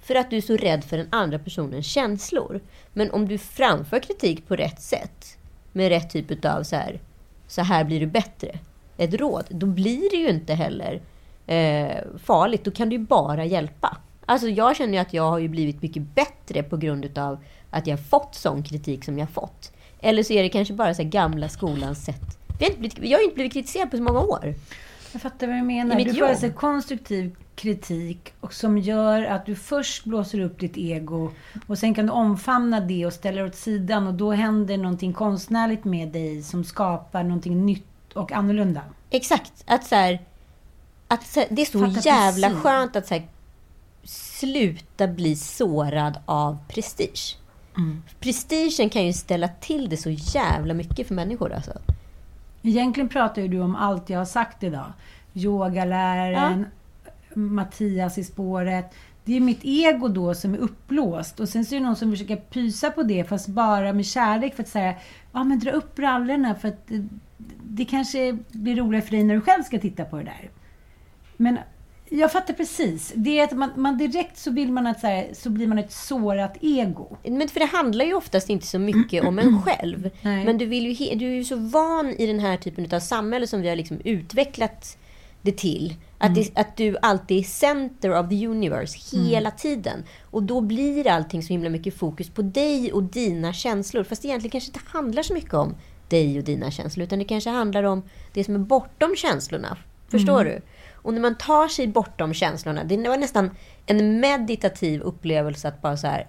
[0.00, 2.60] För att du är så rädd för den andra personens känslor.
[2.92, 5.38] Men om du framför kritik på rätt sätt,
[5.72, 7.00] med rätt typ av så här,
[7.46, 8.58] så här blir du bättre,
[8.96, 11.00] ett råd, då blir det ju inte heller
[11.46, 12.64] eh, farligt.
[12.64, 13.96] Då kan du ju bara hjälpa.
[14.26, 17.38] Alltså jag känner ju att jag har ju blivit mycket bättre på grund av
[17.70, 19.72] att jag har fått sån kritik som jag har fått.
[20.00, 22.38] Eller så är det kanske bara så här gamla skolans sätt.
[22.58, 24.54] Jag har inte blivit, jag har inte blivit kritiserad på så många år.
[25.12, 26.00] Jag fattar vad du menar.
[26.00, 30.76] I Du får alltså konstruktiv kritik och som gör att du först blåser upp ditt
[30.76, 31.30] ego
[31.66, 35.12] och sen kan du omfamna det och ställa det åt sidan och då händer någonting
[35.12, 38.80] konstnärligt med dig som skapar någonting nytt och annorlunda.
[39.10, 39.52] Exakt.
[39.66, 40.20] Att så här,
[41.08, 42.62] att så här, det är så Fattar jävla precis.
[42.62, 43.28] skönt att så här,
[44.04, 47.36] sluta bli sårad av prestige.
[48.20, 51.72] Prestigen kan ju ställa till det så jävla mycket för människor alltså.
[52.62, 54.92] Egentligen pratar ju du om allt jag har sagt idag.
[55.34, 56.66] Yogaläraren,
[57.34, 58.94] Mattias i spåret.
[59.24, 61.40] Det är mitt ego då som är uppblåst.
[61.40, 64.54] Och sen så är det någon som försöker pysa på det, fast bara med kärlek.
[64.54, 64.94] För att säga,
[65.32, 67.08] ja men dra upp brallorna för att det,
[67.62, 70.50] det kanske blir roligare för dig när du själv ska titta på det där.
[71.36, 71.58] Men
[72.18, 73.12] jag fattar precis.
[73.14, 75.78] Det är att man, man direkt så vill man att så, här, så blir man
[75.78, 77.16] ett sårat ego.
[77.22, 80.10] Men för det handlar ju oftast inte så mycket om en själv.
[80.22, 80.44] Nej.
[80.44, 83.46] Men du, vill ju, du är ju så van i den här typen av samhälle
[83.46, 84.96] som vi har liksom utvecklat
[85.42, 85.94] det till.
[86.18, 90.04] Att, det, att du alltid är center of the universe hela tiden.
[90.30, 94.04] Och då blir allting så himla mycket fokus på dig och dina känslor.
[94.04, 95.74] Fast det egentligen kanske inte handlar så mycket om
[96.08, 97.04] dig och dina känslor.
[97.04, 98.02] Utan det kanske handlar om
[98.32, 99.76] det som är bortom känslorna.
[100.08, 100.60] Förstår du?
[101.02, 102.84] Och när man tar sig bortom känslorna.
[102.84, 103.50] Det var nästan
[103.86, 106.26] en meditativ upplevelse att bara så här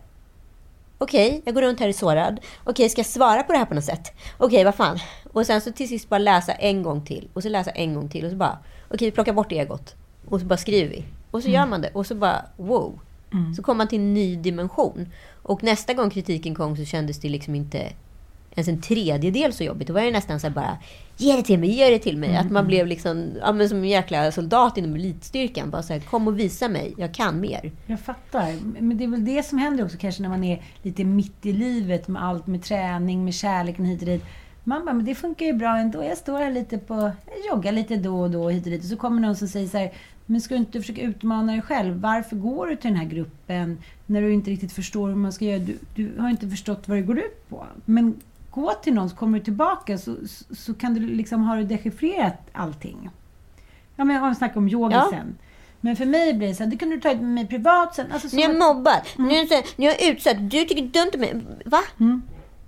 [0.97, 2.39] Okej, jag går runt här är sårad.
[2.63, 4.11] Okej, ska jag svara på det här på något sätt?
[4.37, 4.99] Okej, vad fan.
[5.33, 7.29] Och sen så till sist bara läsa en gång till.
[7.33, 8.25] Och så läsa en gång till.
[8.25, 8.57] Och så bara,
[8.87, 9.95] okej, vi plockar bort egot.
[10.29, 11.05] Och så bara skriver vi.
[11.31, 11.89] Och så gör man det.
[11.93, 12.99] Och så bara, wow.
[13.55, 15.11] Så kommer man till en ny dimension.
[15.41, 17.93] Och nästa gång kritiken kom så kändes det liksom inte
[18.55, 19.87] ens en tredjedel så jobbigt.
[19.87, 20.77] Då var det nästan så här bara,
[21.17, 22.35] ge det till mig, ge det till mig.
[22.35, 25.69] Att man blev liksom, ja, men som en jäkla soldat inom elitstyrkan.
[25.69, 27.71] Bara så här, kom och visa mig, jag kan mer.
[27.85, 28.53] Jag fattar.
[28.79, 31.53] Men det är väl det som händer också kanske när man är lite mitt i
[31.53, 34.25] livet med allt med träning, med kärleken hit och dit.
[34.63, 36.03] Man bara, men det funkar ju bra ändå.
[36.03, 36.95] Jag står här lite på,
[37.25, 38.83] jag joggar lite då och då hit och dit.
[38.83, 39.91] Och så kommer någon som säger så här,
[40.25, 41.99] men ska du inte försöka utmana dig själv?
[41.99, 45.45] Varför går du till den här gruppen när du inte riktigt förstår hur man ska
[45.45, 45.59] göra?
[45.59, 47.65] Du, du har inte förstått vad det går ut på.
[47.85, 48.15] Men
[48.53, 51.63] gå till någon så kommer du tillbaka så, så, så kan du liksom, har du
[51.63, 53.09] dechiffrerat allting.
[53.95, 55.07] Ja, men jag snackar om yoga Ja.
[55.11, 55.37] sen.
[55.81, 58.11] Men för mig blir det så här, det kan du ta med mig privat sen.
[58.11, 60.81] Alltså, som Ni har att- mobbat, ni har, så här- ni har utsatt, du tycker
[60.81, 61.41] dumt om mig.
[61.65, 61.79] Va?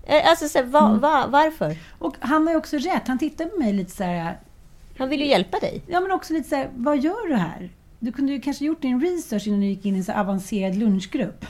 [0.07, 1.75] Eh, Alltså, så här, va, va, varför?
[1.99, 3.07] Och han har ju också rätt.
[3.07, 4.39] Han tittar på mig lite så här,
[4.97, 5.81] Han vill ju hjälpa dig.
[5.87, 7.69] ja men också lite så här, vad gör du här?
[7.99, 10.75] Du kunde ju kanske gjort din research innan du gick in i en så avancerad
[10.75, 11.45] lunchgrupp.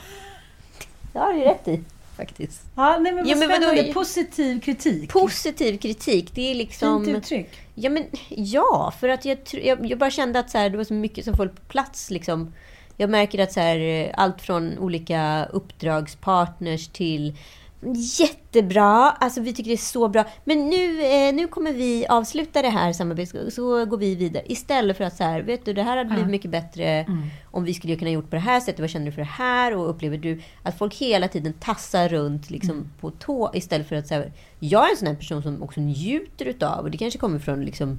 [1.12, 1.84] Det har du ju rätt i,
[2.16, 2.62] faktiskt.
[2.74, 3.62] Ja, nej men vad Ja, men vadå?
[3.62, 3.92] spännande.
[3.92, 5.12] Positiv kritik.
[5.12, 7.04] Positiv kritik, det är liksom...
[7.04, 7.50] Fint uttryck.
[7.74, 10.84] Ja, men ja, för att jag, jag, jag bara kände att så här, det var
[10.84, 12.10] så mycket som föll på plats.
[12.10, 12.52] Liksom.
[12.96, 17.36] Jag märker att så här, allt från olika uppdragspartners till
[17.94, 19.10] Jättebra!
[19.10, 20.24] Alltså vi tycker det är så bra.
[20.44, 24.42] Men nu, eh, nu kommer vi avsluta det här samarbetet, så går vi vidare.
[24.46, 27.06] Istället för att så här, vet du, det här hade blivit mycket bättre
[27.50, 28.80] om vi skulle kunna gjort på det här sättet.
[28.80, 29.76] Vad känner du för det här?
[29.76, 34.06] Och upplever du att folk hela tiden tassar runt liksom, på tå istället för att
[34.06, 37.18] så här, Jag är en sån här person som också njuter utav, och det kanske
[37.18, 37.98] kommer från liksom,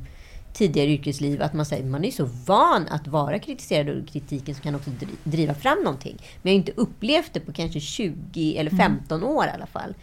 [0.57, 4.61] tidigare yrkesliv, att man säger man är så van att vara kritiserad och kritiken som
[4.63, 6.17] kan också dri- driva fram någonting.
[6.41, 9.93] Men jag har inte upplevt det på kanske 20 eller 15 år i alla fall.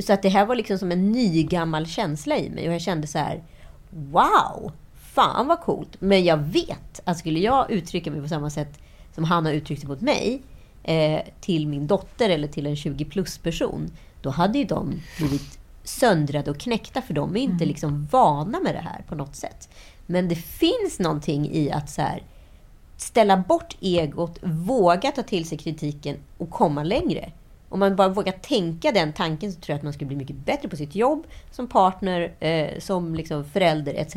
[0.00, 2.80] Så att det här var liksom som en ny gammal känsla i mig och jag
[2.80, 3.42] kände så här:
[3.90, 4.72] Wow!
[5.12, 5.96] Fan vad coolt!
[6.00, 8.78] Men jag vet att skulle jag uttrycka mig på samma sätt
[9.14, 10.42] som han har uttryckt sig mot mig
[10.82, 13.90] eh, till min dotter eller till en 20 plus person,
[14.22, 18.74] då hade ju de blivit söndrade och knäckta för de är inte liksom vana med
[18.74, 19.68] det här på något sätt.
[20.06, 22.22] Men det finns någonting i att så här,
[22.96, 27.32] ställa bort egot, våga ta till sig kritiken och komma längre.
[27.68, 30.36] Om man bara vågar tänka den tanken så tror jag att man skulle bli mycket
[30.36, 34.16] bättre på sitt jobb, som partner, eh, som liksom förälder etc.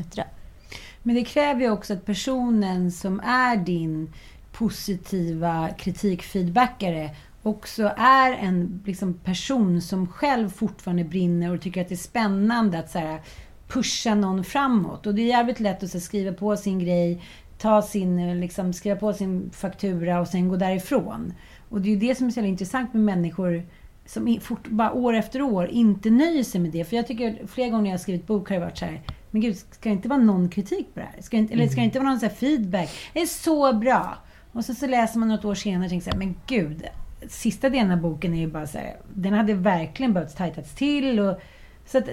[1.04, 4.14] Men det kräver ju också att personen som är din
[4.52, 7.10] positiva kritikfeedbackare
[7.44, 12.80] också är en liksom, person som själv fortfarande brinner och tycker att det är spännande
[12.80, 13.22] att så här,
[13.68, 15.08] pusha någon framåt.
[15.08, 17.24] Och det är jävligt lätt att så här, skriva på sin grej,
[17.58, 21.34] ta sin, liksom, skriva på sin faktura och sen gå därifrån.
[21.70, 23.64] Och det är ju det som är så intressant med människor
[24.06, 26.86] som fort, bara år efter år inte nöjer sig med det.
[26.86, 29.02] För jag tycker flera gånger när jag har skrivit bok har det varit så här,
[29.32, 31.22] men gud, ska det inte vara någon kritik på det här?
[31.22, 32.90] Ska det inte, eller ska det inte vara någon så feedback?
[33.14, 34.18] Det är så bra!
[34.52, 36.84] Och så, så läser man något år senare och tänker så här, men gud.
[37.30, 41.20] Sista delen av boken är ju bara så här, den hade verkligen behövt tajtats till.
[41.20, 41.40] Och,
[41.86, 42.10] så att,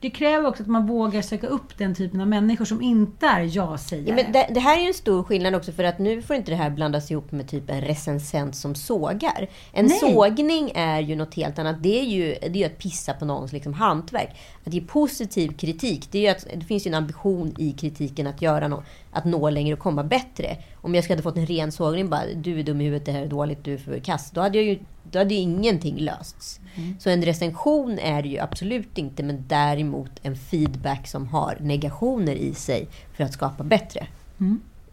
[0.00, 3.56] det kräver också att man vågar söka upp den typen av människor som inte är
[3.56, 4.08] ja-sägare.
[4.08, 6.36] Ja, men det, det, här är ju en stor skillnad också för att nu får
[6.36, 9.48] inte det här blandas ihop med typ en recensent som sågar.
[9.72, 9.98] En Nej.
[9.98, 11.82] sågning är ju något helt annat.
[11.82, 14.36] Det är ju, det är ju att pissa på någons liksom hantverk.
[14.64, 18.26] Att ge positiv kritik, det, är ju att, det finns ju en ambition i kritiken
[18.26, 20.56] att göra något, att nå längre och komma bättre.
[20.88, 23.12] Om jag skulle hade fått en ren sågning bara, du är dum i huvudet, det
[23.12, 24.30] här är dåligt, du är för kass.
[24.30, 24.78] Då hade jag ju
[25.10, 26.60] då hade ju ingenting lösts.
[26.98, 32.34] Så en recension är det ju absolut inte, men däremot en feedback som har negationer
[32.34, 34.06] i sig för att skapa bättre.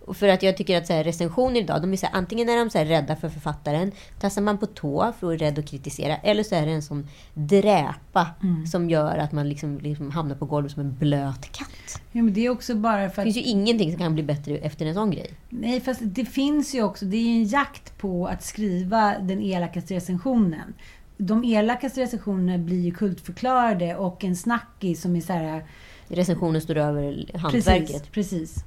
[0.05, 2.49] Och för att jag tycker att så här, recensioner idag, de är så här, antingen
[2.49, 5.59] är de så här rädda för författaren, tassar man på tå för att vara rädd
[5.59, 8.27] att kritisera, eller så är det en sån dräpa
[8.71, 12.01] som gör att man liksom, liksom hamnar på golvet som en blöt katt.
[12.11, 13.33] Ja, men det är också bara för Det att...
[13.33, 15.31] finns ju ingenting som kan bli bättre efter en sån grej.
[15.49, 19.41] Nej, fast det finns ju också, det är ju en jakt på att skriva den
[19.41, 20.73] elakaste recensionen.
[21.17, 25.65] De elakaste recensionerna blir ju kultförklarade och en snackis som är så här...
[26.07, 28.11] Recensionen står över hantverket.
[28.11, 28.65] Precis, precis.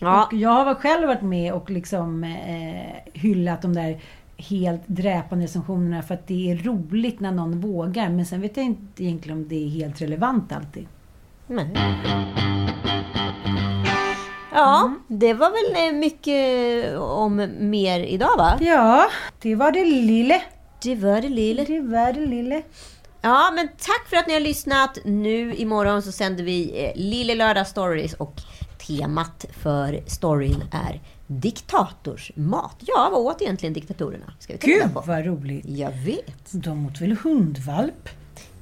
[0.00, 0.24] Ja.
[0.26, 4.00] Och jag har själv varit med och liksom eh, hyllat de där
[4.36, 8.08] helt dräpande recensionerna för att det är roligt när någon vågar.
[8.08, 10.86] Men sen vet jag inte egentligen om det är helt relevant alltid.
[11.46, 11.68] Nej.
[14.54, 18.58] Ja, det var väl eh, mycket om mer idag va?
[18.60, 19.06] Ja,
[19.42, 20.42] det var det lille.
[20.82, 21.64] Det var det lille.
[21.64, 22.62] Det var det lille.
[23.20, 24.98] Ja, men tack för att ni har lyssnat.
[25.04, 28.40] Nu imorgon så sänder vi eh, Lille Lördag Stories och
[28.86, 32.76] temat för storyn är diktatorsmat.
[32.78, 34.32] Ja, vad åt egentligen diktatorerna?
[34.38, 35.02] Ska vi Gud på?
[35.06, 35.64] vad roligt.
[35.68, 36.52] Jag vet.
[36.52, 38.08] De åt väl hundvalp?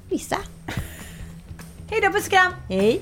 [0.09, 0.37] Vissa.
[1.89, 2.51] Hej då, puss och kram!
[2.69, 3.01] Hej.